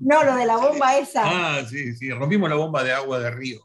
[0.00, 1.22] no, lo de la bomba esa.
[1.24, 3.60] Ah, sí, sí, rompimos la bomba de agua de río.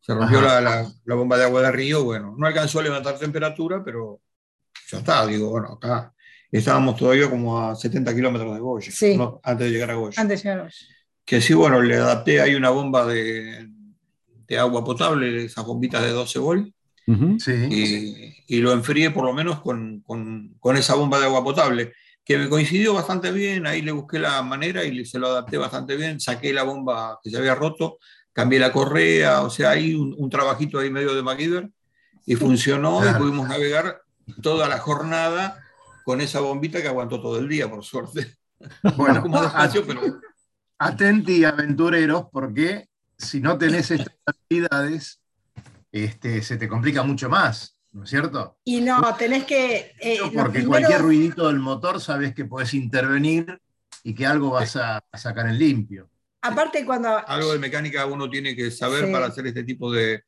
[0.00, 3.82] Se rompió la, la, bomba de agua de río, bueno, no alcanzó a levantar temperatura,
[3.84, 4.20] pero
[4.88, 6.14] ya está, digo, bueno, acá
[6.50, 8.92] estábamos todavía como a 70 kilómetros de Goya,
[9.42, 10.20] antes de llegar a Goya.
[10.20, 10.76] Antes de llegar a Goya.
[11.24, 13.68] Que sí, bueno, le adapté ahí una bomba de,
[14.46, 16.38] de agua potable, esas bombitas de 12
[17.06, 21.92] y, lo enfrié por lo menos con, con, esa bomba de agua potable,
[22.24, 25.96] que me coincidió bastante bien, ahí le busqué la manera y se lo adapté bastante
[25.96, 27.98] bien, saqué la bomba que se había roto,
[28.32, 31.70] cambié la correa, o sea, hay un, trabajito ahí medio de MacGyver
[32.26, 34.02] y funcionó y pudimos navegar
[34.42, 35.60] toda la jornada
[36.04, 38.36] con esa bombita que aguantó todo el día, por suerte.
[38.96, 40.00] Bueno, como despacio, pero...
[40.78, 42.88] Atenti, aventureros, porque
[43.18, 45.19] si no tenés estas actividades,
[45.92, 48.58] este, se te complica mucho más, ¿no es cierto?
[48.64, 49.94] Y no, tenés que...
[50.00, 53.60] Eh, porque cualquier ruidito del motor sabes que puedes intervenir
[54.02, 56.10] y que algo vas a, sacar en limpio.
[56.42, 57.08] Aparte cuando...
[57.26, 60.22] Algo de mecánica uno tiene que saber para hacer este tipo de,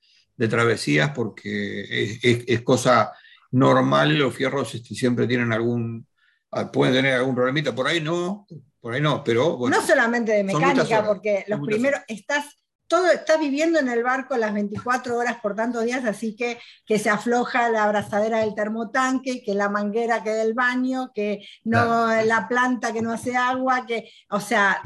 [0.49, 3.13] travesías porque es, cosa
[3.53, 6.07] normal, los fierros este, siempre tienen algún,
[6.51, 8.47] ah, pueden tener algún problemita, por ahí no,
[8.81, 9.77] por ahí no, pero bueno.
[9.77, 12.62] No solamente de mecánica, porque los primeros, estás
[12.93, 16.99] todo está viviendo en el barco las 24 horas por tantos días, así que que
[16.99, 22.47] se afloja la abrazadera del termotanque, que la manguera que del baño, que no la
[22.49, 24.83] planta que no hace agua, que, o sea,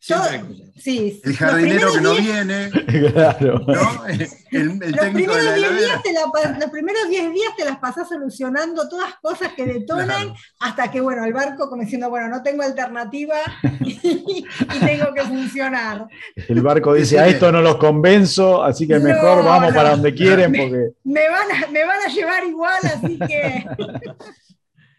[0.00, 2.70] Sí, el jardinero que no viene.
[3.10, 3.60] Claro.
[3.66, 4.06] ¿no?
[4.50, 6.12] El, los, primeros diez días te
[6.58, 11.24] los primeros 10 días te las pasás solucionando todas cosas que detonan hasta que, bueno,
[11.24, 13.36] el barco como diciendo, bueno, no tengo alternativa
[13.80, 14.44] y,
[14.80, 16.06] tengo que funcionar.
[16.48, 20.52] El barco dice, a esto no los convenzo, así que mejor vamos para donde quieren.
[20.52, 20.90] porque...
[21.04, 23.64] me, van a, me van a llevar igual, así que...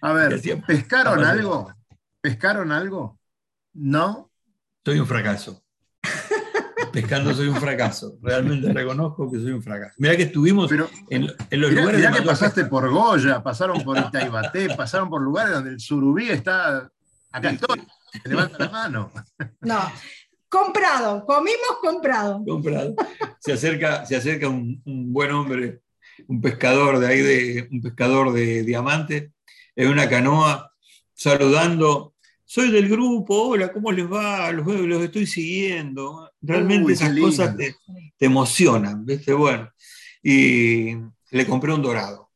[0.02, 1.74] A ver, ¿pescaron algo?
[2.22, 3.20] ¿Pescaron algo?
[3.74, 4.31] ¿No?
[4.84, 5.64] Soy un fracaso.
[6.92, 8.18] Pescando soy un fracaso.
[8.22, 9.96] Realmente reconozco que soy un fracaso.
[9.98, 10.70] Mira que estuvimos
[11.10, 12.00] en, los lugares.
[12.00, 16.92] Mirá que pasaste por Goya, pasaron por Itaibaté, pasaron por lugares donde el surubí está
[17.32, 17.82] acá estoy.
[18.26, 19.12] levanta la mano.
[19.62, 19.80] No.
[20.50, 22.44] Comprado, comimos comprado.
[22.46, 22.94] Comprado.
[23.40, 25.80] Se acerca, se acerca un, buen hombre,
[26.28, 29.32] un pescador de ahí, de, un pescador de diamante,
[29.78, 30.74] en una canoa,
[31.14, 32.16] saludando
[32.52, 34.52] soy del grupo, hola, ¿cómo les va?
[34.52, 36.30] Los, los estoy siguiendo.
[36.42, 37.78] Realmente esas cosas te,
[38.20, 39.32] emocionan, ¿viste?
[39.32, 39.70] Bueno,
[40.22, 40.98] y
[41.30, 42.30] le compré un dorado.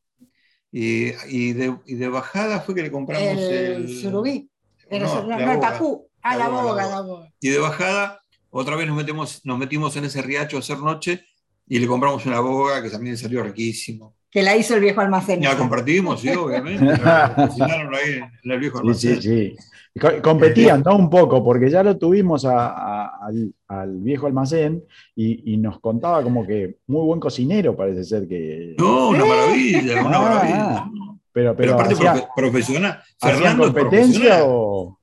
[0.72, 3.94] Y, de, bajada fue que le compramos el...
[4.02, 4.50] surubí.
[4.90, 6.08] No, no, el pacú.
[6.22, 7.34] Ah, la, boga, la boga.
[7.42, 11.26] Y de bajada, otra vez nos, metemos, nos metimos en ese riacho a hacer noche
[11.68, 14.16] y le compramos una boga que también salió riquísimo.
[14.32, 15.42] Que la hizo el viejo almacén.
[15.42, 16.86] La compartimos, sí, obviamente.
[17.04, 19.22] La cocinaron ahí en el viejo almacén.
[19.22, 19.75] Sí, sí, sí.
[20.22, 20.98] Competían, ¿no?
[20.98, 23.56] Un poco, porque ya lo tuvimos al,
[24.00, 24.84] viejo almacén
[25.16, 28.76] y, nos contaba como que muy buen cocinero, parece ser que.
[28.78, 30.92] No, una maravilla, una ah, maravilla.
[31.32, 31.96] Pero, pero, aparte
[32.36, 33.02] profesional.
[33.22, 35.00] ¿Hacían competencia o.?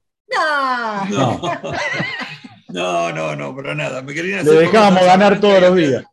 [1.11, 1.41] No.
[1.41, 1.41] no.
[2.73, 4.03] No, no, pero nada.
[4.03, 6.05] Me Le dejábamos ganar todos los días.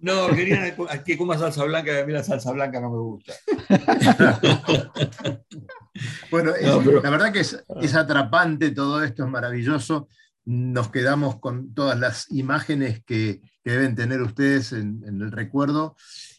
[0.00, 0.74] No, querían
[1.04, 3.34] que coma salsa blanca, a mí la salsa blanca no me gusta.
[6.30, 6.52] Bueno,
[7.02, 10.08] la verdad que es, atrapante todo esto, es maravilloso.
[10.44, 15.96] Nos quedamos con todas las imágenes que, deben tener ustedes en, el recuerdo.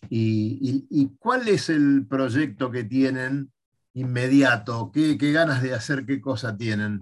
[0.09, 3.51] Y, cuál es el proyecto que tienen
[3.93, 4.91] inmediato?
[4.93, 6.05] ¿Qué, ganas de hacer?
[6.05, 7.01] ¿Qué cosa tienen?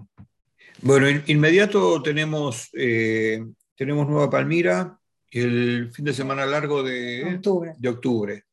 [0.82, 3.44] Bueno, inmediato tenemos, eh,
[3.76, 4.97] tenemos Nueva Palmira,
[5.30, 7.74] el fin de semana largo de octubre.
[7.78, 8.44] De octubre.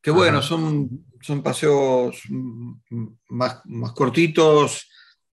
[0.00, 2.22] Que bueno, son son paseos
[3.28, 4.90] más, más cortitos,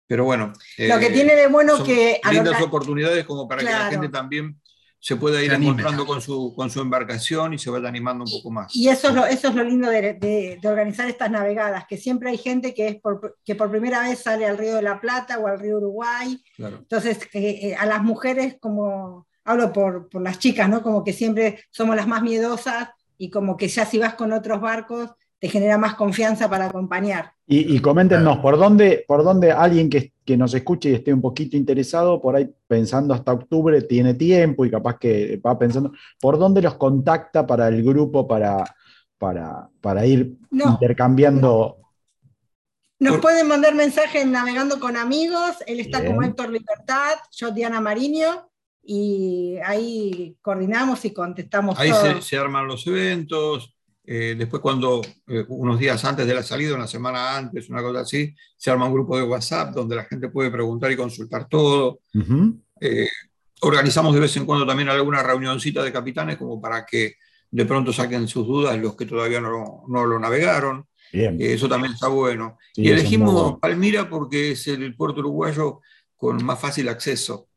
[0.07, 0.53] pero bueno.
[0.77, 2.21] Lo que eh, tiene de bueno que...
[2.31, 4.57] Lindas oportunidades como para que la gente también
[4.97, 8.51] se pueda ir encontrando con su, con su embarcación y se vaya animando un poco
[8.51, 8.73] más.
[8.73, 12.29] Y eso es lo, eso es lo lindo de, de, organizar estas navegadas, que siempre
[12.29, 15.39] hay gente que, es por, que por primera vez sale al Río de la Plata
[15.39, 16.41] o al Río Uruguay.
[16.57, 20.81] Entonces, eh, eh, a las mujeres, como hablo por, por las chicas, ¿no?
[20.81, 24.59] Como que siempre somos las más miedosas y como que ya si vas con otros
[24.61, 25.11] barcos
[25.41, 27.33] te genera más confianza para acompañar.
[27.47, 32.21] Y, coméntenos, ¿por dónde, por dónde alguien que, nos escuche y esté un poquito interesado,
[32.21, 36.75] por ahí pensando hasta octubre, tiene tiempo y capaz que va pensando, ¿por dónde los
[36.75, 38.63] contacta para el grupo para,
[39.17, 41.79] para, ir intercambiando?
[42.99, 48.50] Nos pueden mandar mensajes navegando con amigos, él está como Héctor Libertad, yo Diana Mariño,
[48.83, 51.77] y ahí coordinamos y contestamos.
[51.79, 56.75] Ahí se, arman los eventos, eh, después cuando eh, unos días antes de la salida,
[56.75, 60.29] una semana antes, una cosa así, se arma un grupo de WhatsApp donde la gente
[60.29, 61.99] puede preguntar y consultar todo.
[62.79, 63.07] Eh,
[63.61, 67.15] organizamos de vez en cuando también alguna reunioncita de capitanes como para que
[67.51, 70.87] de pronto saquen sus dudas los que todavía no, no lo navegaron.
[71.11, 72.57] eso también está bueno.
[72.75, 75.81] y elegimos Palmira porque es el puerto uruguayo
[76.15, 77.49] con más fácil acceso.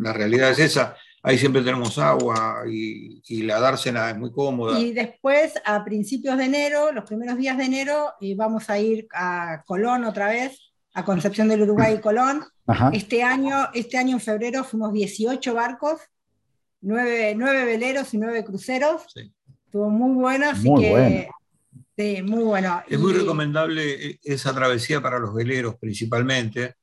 [0.00, 4.78] La realidad es esa ahí siempre tenemos agua y, la dársena es muy cómoda.
[4.78, 9.64] Y después, a principios de enero, los primeros días de enero, vamos a ir a
[9.66, 12.44] Colón otra vez, a Concepción del Uruguay y Colón.
[12.92, 16.00] Este año, este año en febrero fuimos 18 barcos,
[16.80, 19.02] 9, veleros y 9 cruceros.
[19.64, 21.28] Estuvo muy bueno, así que...
[21.98, 22.82] Sí, muy bueno.
[22.88, 26.74] Es muy recomendable esa travesía para los veleros principalmente,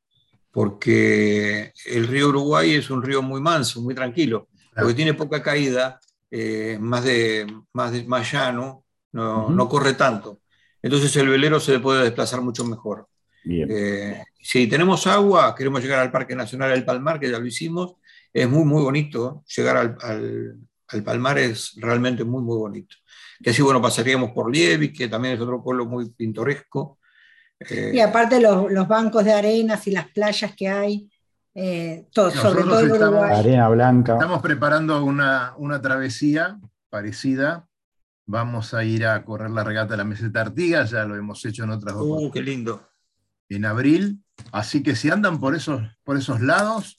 [0.54, 5.99] porque el río Uruguay es un río muy manso, muy tranquilo, porque tiene poca caída,
[6.30, 10.41] eh, más, de, más, más llano, no, no, corre tanto.
[10.80, 13.08] Entonces el velero se puede desplazar mucho mejor.
[13.45, 17.95] Eh, si tenemos agua, queremos llegar al Parque Nacional del Palmar, que ya lo hicimos,
[18.32, 19.43] es muy, muy bonito.
[19.58, 20.56] Llegar al, al,
[20.88, 22.95] al Palmar es realmente muy, muy bonito.
[23.41, 26.99] Que así, bueno, pasaríamos por Lievi, que también es otro pueblo muy pintoresco
[27.70, 31.09] y aparte los, bancos de arenas y las playas que hay,
[31.55, 33.39] eh, sobre todo Uruguay.
[33.39, 34.14] Arena blanca.
[34.14, 36.59] Estamos preparando una, travesía
[36.89, 37.68] parecida.
[38.26, 41.64] Vamos a ir a correr la regata de la meseta Artigas, ya lo hemos hecho
[41.64, 42.05] en otras dos.
[42.05, 42.88] Uh, qué lindo.
[43.49, 44.24] En abril.
[44.51, 46.95] Así que si andan por esos, por esos lados,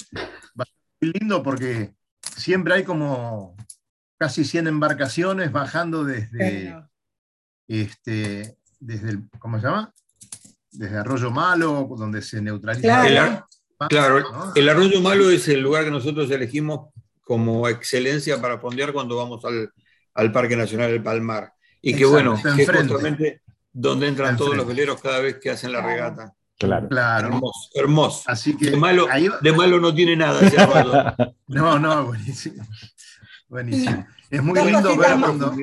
[0.59, 1.95] va a ser lindo porque
[2.37, 3.57] siempre hay como
[4.19, 6.77] casi 100 embarcaciones bajando desde,
[7.67, 9.93] este, desde el, ¿cómo se llama?
[10.75, 13.03] Desde Arroyo Malo, donde se neutraliza.
[13.03, 13.47] Claro,
[13.89, 16.91] claro el Arroyo Malo es el lugar que nosotros elegimos
[17.23, 21.53] como excelencia para fondear cuando vamos al, Parque Nacional del Palmar.
[21.81, 25.73] Y que bueno, que es justamente donde entran todos los veleros cada vez que hacen
[25.73, 26.33] la regata.
[26.57, 26.89] Claro.
[26.89, 27.29] claro.
[27.29, 28.23] Hermoso, hermoso.
[28.27, 29.09] Así que de malo,
[29.41, 30.57] de malo no tiene nada ese
[31.49, 32.65] No, no, buenísimo.
[33.49, 34.07] Buenísimo.
[34.31, 35.55] Es muy lindo ver cuando.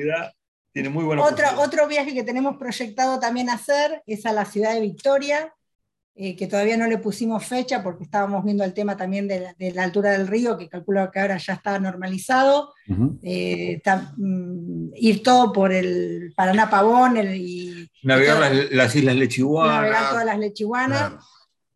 [0.72, 4.72] Tiene muy buena otro, otro viaje que tenemos proyectado también hacer es a la ciudad
[4.72, 5.52] de Victoria,
[6.14, 9.82] eh, que todavía no le pusimos fecha porque estábamos viendo el tema también de la,
[9.82, 12.74] altura del río, que calculo que ahora ya está normalizado.
[13.22, 13.80] Eh,
[14.16, 17.90] mm, ir todo por el Paraná Pavón y.
[18.02, 19.74] Navegar las, islas Lechiguanas.
[19.74, 21.12] Navegar todas las Lechiguanas.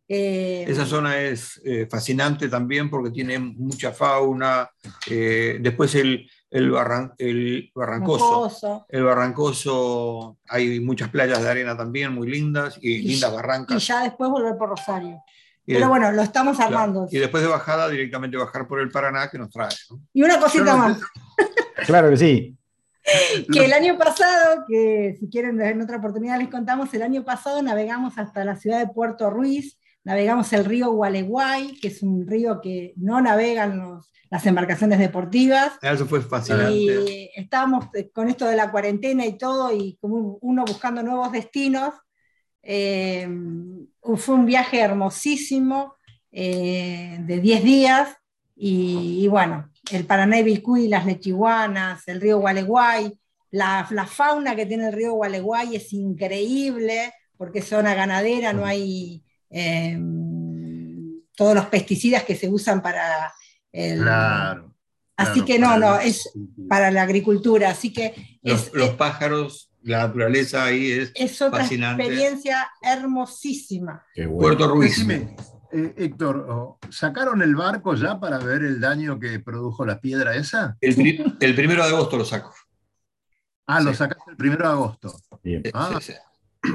[0.07, 4.69] Eh, Esa zona es fascinante también porque tiene mucha fauna.
[5.07, 6.73] después el, el,
[7.17, 8.85] el Barrancoso.
[8.89, 13.83] El Barrancoso, hay muchas playas de arena también muy lindas y, lindas barrancas.
[13.83, 15.23] Y ya después volver por Rosario.
[15.65, 17.09] Pero bueno, lo estamos armando.
[17.11, 19.75] Y después de bajada, directamente bajar por el Paraná, que nos trae.
[20.13, 20.99] Y una cosita más.
[21.85, 22.57] Claro que sí.
[23.51, 27.61] que el año pasado, que si quieren en otra oportunidad les contamos, el año pasado
[27.61, 29.77] navegamos hasta la ciudad de Puerto Ruiz,
[30.07, 35.73] navegamos el río Gualeguay, que es un río que no navegan los, las embarcaciones deportivas.
[35.81, 36.73] Ah, eso fue fascinante.
[36.73, 41.93] Y estábamos con esto de la cuarentena y todo, y como uno buscando nuevos destinos.
[42.63, 43.27] Eh,
[44.15, 45.95] fue un viaje hermosísimo
[46.31, 48.15] eh, de 10 días,
[48.55, 53.11] y, bueno, el Paraná y las Lechiguanas, el río Gualeguay,
[53.51, 58.65] la, la, fauna que tiene el río Gualeguay es increíble, porque es zona ganadera, no
[58.65, 59.97] hay eh,
[61.35, 63.33] todos los pesticidas que se usan para
[63.71, 64.73] claro.
[65.17, 66.29] Así que no, no, es
[66.69, 67.71] para la agricultura.
[67.71, 68.39] Así que.
[68.43, 71.11] Los, los pájaros, la naturaleza ahí es.
[71.15, 74.05] Es otra experiencia hermosísima.
[74.37, 75.03] Puerto Ruiz.
[75.69, 80.77] Eh, Héctor, ¿sacaron el barco ya para ver el daño que produjo la piedra esa?
[80.79, 80.95] El,
[81.55, 82.53] primero de agosto lo saco.
[83.65, 85.13] Ah, lo sacaste el primero de agosto.
[85.73, 85.99] Ah,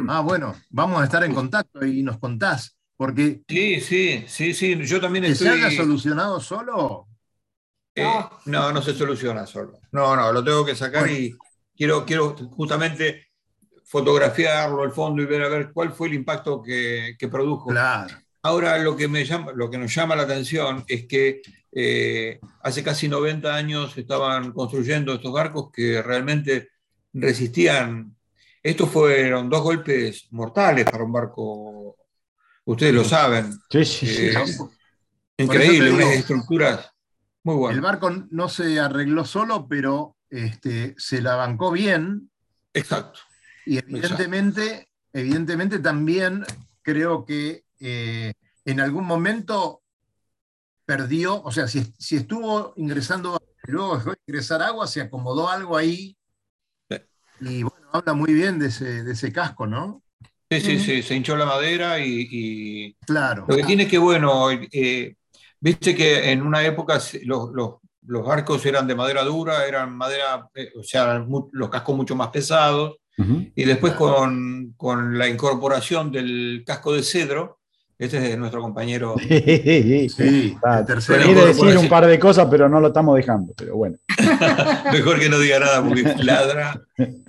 [0.08, 2.76] ah, bueno, vamos a estar en contacto y nos contás.
[2.96, 4.78] Porque sí, sí, sí, sí.
[4.84, 5.48] Yo también estoy.
[5.48, 7.08] ¿Que se haya solucionado solo?
[7.94, 8.04] Eh,
[8.46, 9.80] no, no se soluciona solo.
[9.90, 11.36] No, no, lo tengo que sacar y
[11.76, 13.26] quiero, quiero justamente
[13.84, 17.70] fotografiarlo al fondo y ver a ver cuál fue el impacto que, produjo.
[17.70, 18.14] Claro.
[18.42, 22.82] Ahora lo que, me llama, lo que nos llama la atención es que eh, hace
[22.82, 26.70] casi 90 años estaban construyendo estos barcos que realmente
[27.12, 28.16] resistían.
[28.62, 31.96] Estos fueron dos golpes mortales para un barco
[32.64, 33.52] Ustedes lo saben.
[33.70, 34.26] Sí, sí, sí.
[34.26, 34.44] Eh,
[35.38, 36.90] increíble, unas estructuras
[37.42, 37.76] muy buenas.
[37.76, 42.30] El barco no se arregló solo, pero este, se la bancó bien.
[42.72, 43.20] Exacto.
[43.66, 46.44] Y evidentemente, evidentemente también
[46.82, 48.32] creo que eh,
[48.64, 49.82] en algún momento
[50.84, 56.16] perdió, o sea, si, estuvo ingresando, luego dejó de ingresar agua, se acomodó algo ahí.
[57.44, 60.02] Y bueno, habla muy bien de ese, de ese casco, ¿no?
[60.50, 63.46] Sí, sí, sí, se hinchó la madera y, claro.
[63.48, 65.14] lo que tiene que, bueno, eh,
[65.58, 70.70] viste que en una época los, los, barcos eran de madera dura, eran madera, eh,
[70.78, 76.92] o sea, los cascos mucho más pesados, y después con, con, la incorporación del casco
[76.92, 77.60] de cedro,
[78.04, 79.14] este es de nuestro compañero.
[79.22, 80.56] Sí, sí.
[81.06, 83.96] Quiere decir un par de cosas, pero no lo estamos dejando, pero bueno.
[84.92, 86.80] Mejor que no diga nada porque ladra.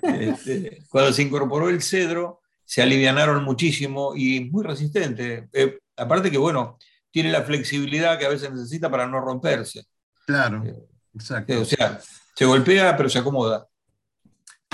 [0.02, 5.48] Este, cuando se incorporó el cedro, se alivianaron muchísimo y muy resistente.
[5.54, 6.78] Eh, aparte que, bueno,
[7.12, 9.86] tiene la flexibilidad que a veces necesita para no romperse.
[10.26, 10.76] Claro, eh,
[11.14, 11.62] exacto.
[11.62, 12.00] o sea,
[12.36, 13.68] se golpea pero se acomoda.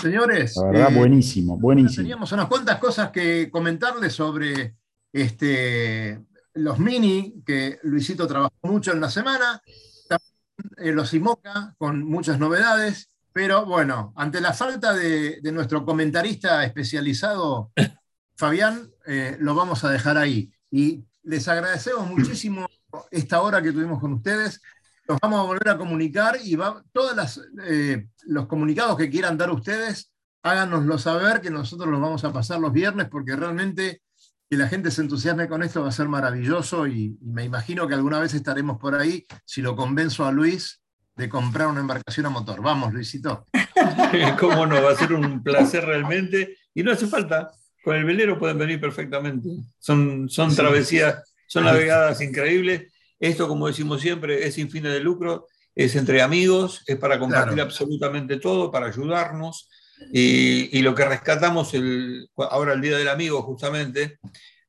[0.01, 2.03] Señores, la verdad, eh, buenísimo, buenísimo.
[2.03, 4.75] Teníamos unas cuantas cosas que comentarles sobre
[5.11, 9.61] este, los mini, que Luisito trabajó mucho en la semana,
[10.07, 17.71] también los IMOCA, con muchas novedades, pero bueno, ante la falta de, nuestro comentarista especializado,
[18.35, 20.51] Fabián, eh, lo vamos a dejar ahí.
[20.71, 22.67] Y les agradecemos muchísimo
[23.11, 24.61] esta hora que tuvimos con ustedes.
[25.07, 29.51] Nos vamos a volver a comunicar y va, todos eh, los comunicados que quieran dar
[29.51, 30.11] ustedes,
[30.43, 34.01] háganoslo saber, que nosotros los vamos a pasar los viernes, porque realmente
[34.49, 37.93] que la gente se entusiasme con esto va a ser maravilloso y me imagino que
[37.93, 40.81] alguna vez estaremos por ahí, si lo convenzo a Luis,
[41.15, 42.61] de comprar una embarcación a motor.
[42.61, 43.45] Vamos, Luisito.
[44.39, 44.81] ¿Cómo no?
[44.81, 46.57] Va a ser un placer realmente.
[46.73, 47.51] Y no hace falta.
[47.83, 49.49] Con el velero pueden venir perfectamente.
[49.77, 52.91] Son, son travesías, son navegadas increíbles.
[53.19, 57.59] Esto, como decimos siempre, es sin fines de lucro, es entre amigos, es para compartir
[57.61, 59.69] absolutamente todo, para ayudarnos.
[60.11, 64.19] Y, lo que rescatamos el, ahora el Día del Amigo, justamente,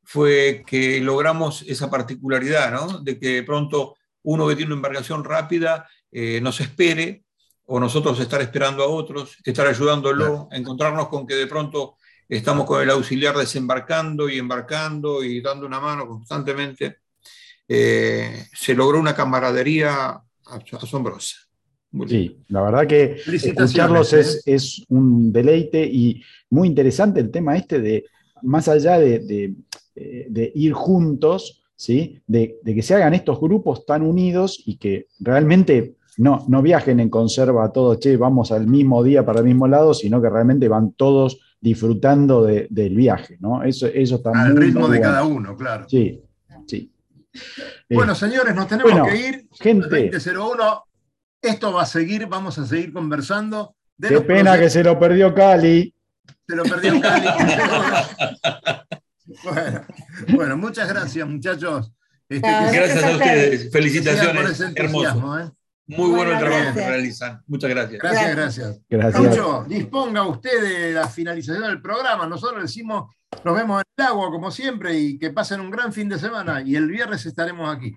[0.02, 2.98] fue que logramos esa particularidad, ¿no?
[2.98, 7.24] De que de pronto uno que tiene una embarcación rápida eh, nos espere,
[7.66, 11.96] o nosotros estar esperando a otros, estar ayudándolo, encontrarnos con que de pronto
[12.28, 16.98] estamos con el auxiliar desembarcando y embarcando y dando una mano constantemente.
[17.68, 20.20] Eh, se logró una camaradería
[20.80, 21.36] asombrosa.
[22.06, 24.54] Sí, la verdad que escucharlos es, ¿eh?
[24.54, 28.04] es, un deleite y muy interesante el tema este de,
[28.42, 29.54] más allá de,
[29.98, 32.20] de, ir juntos, ¿sí?
[32.26, 37.08] De, que se hagan estos grupos tan unidos y que realmente no, no viajen en
[37.08, 40.92] conserva todos, che, vamos al mismo día para el mismo lado, sino que realmente van
[40.92, 43.62] todos disfrutando del viaje, ¿no?
[43.62, 45.86] Eso, eso está Al ritmo de cada uno, claro.
[45.88, 46.22] Sí,
[46.66, 46.90] sí.
[47.88, 49.48] Bueno, señores, nos tenemos que ir.
[49.52, 50.10] Gente.
[50.10, 50.84] 2001.
[51.42, 53.74] Esto va a seguir, vamos a seguir conversando.
[54.00, 55.94] Qué pena que se lo perdió Cali.
[56.46, 57.28] Se lo perdió Cali.
[60.34, 61.92] bueno, muchas gracias, muchachos.
[62.28, 63.72] Este, gracias, a ustedes.
[63.72, 64.60] Felicitaciones.
[64.60, 65.40] Hermoso.
[65.40, 65.50] ¿eh?
[65.86, 67.42] Muy bueno, el trabajo que realizan.
[67.46, 68.00] Muchas gracias.
[68.00, 68.80] Gracias, gracias.
[68.88, 69.68] Gracias.
[69.68, 72.26] disponga usted de la finalización del programa.
[72.26, 73.12] Nosotros decimos,
[73.44, 76.62] nos vemos en el agua como siempre y que pasen un gran fin de semana.
[76.62, 77.96] Y el viernes estaremos aquí.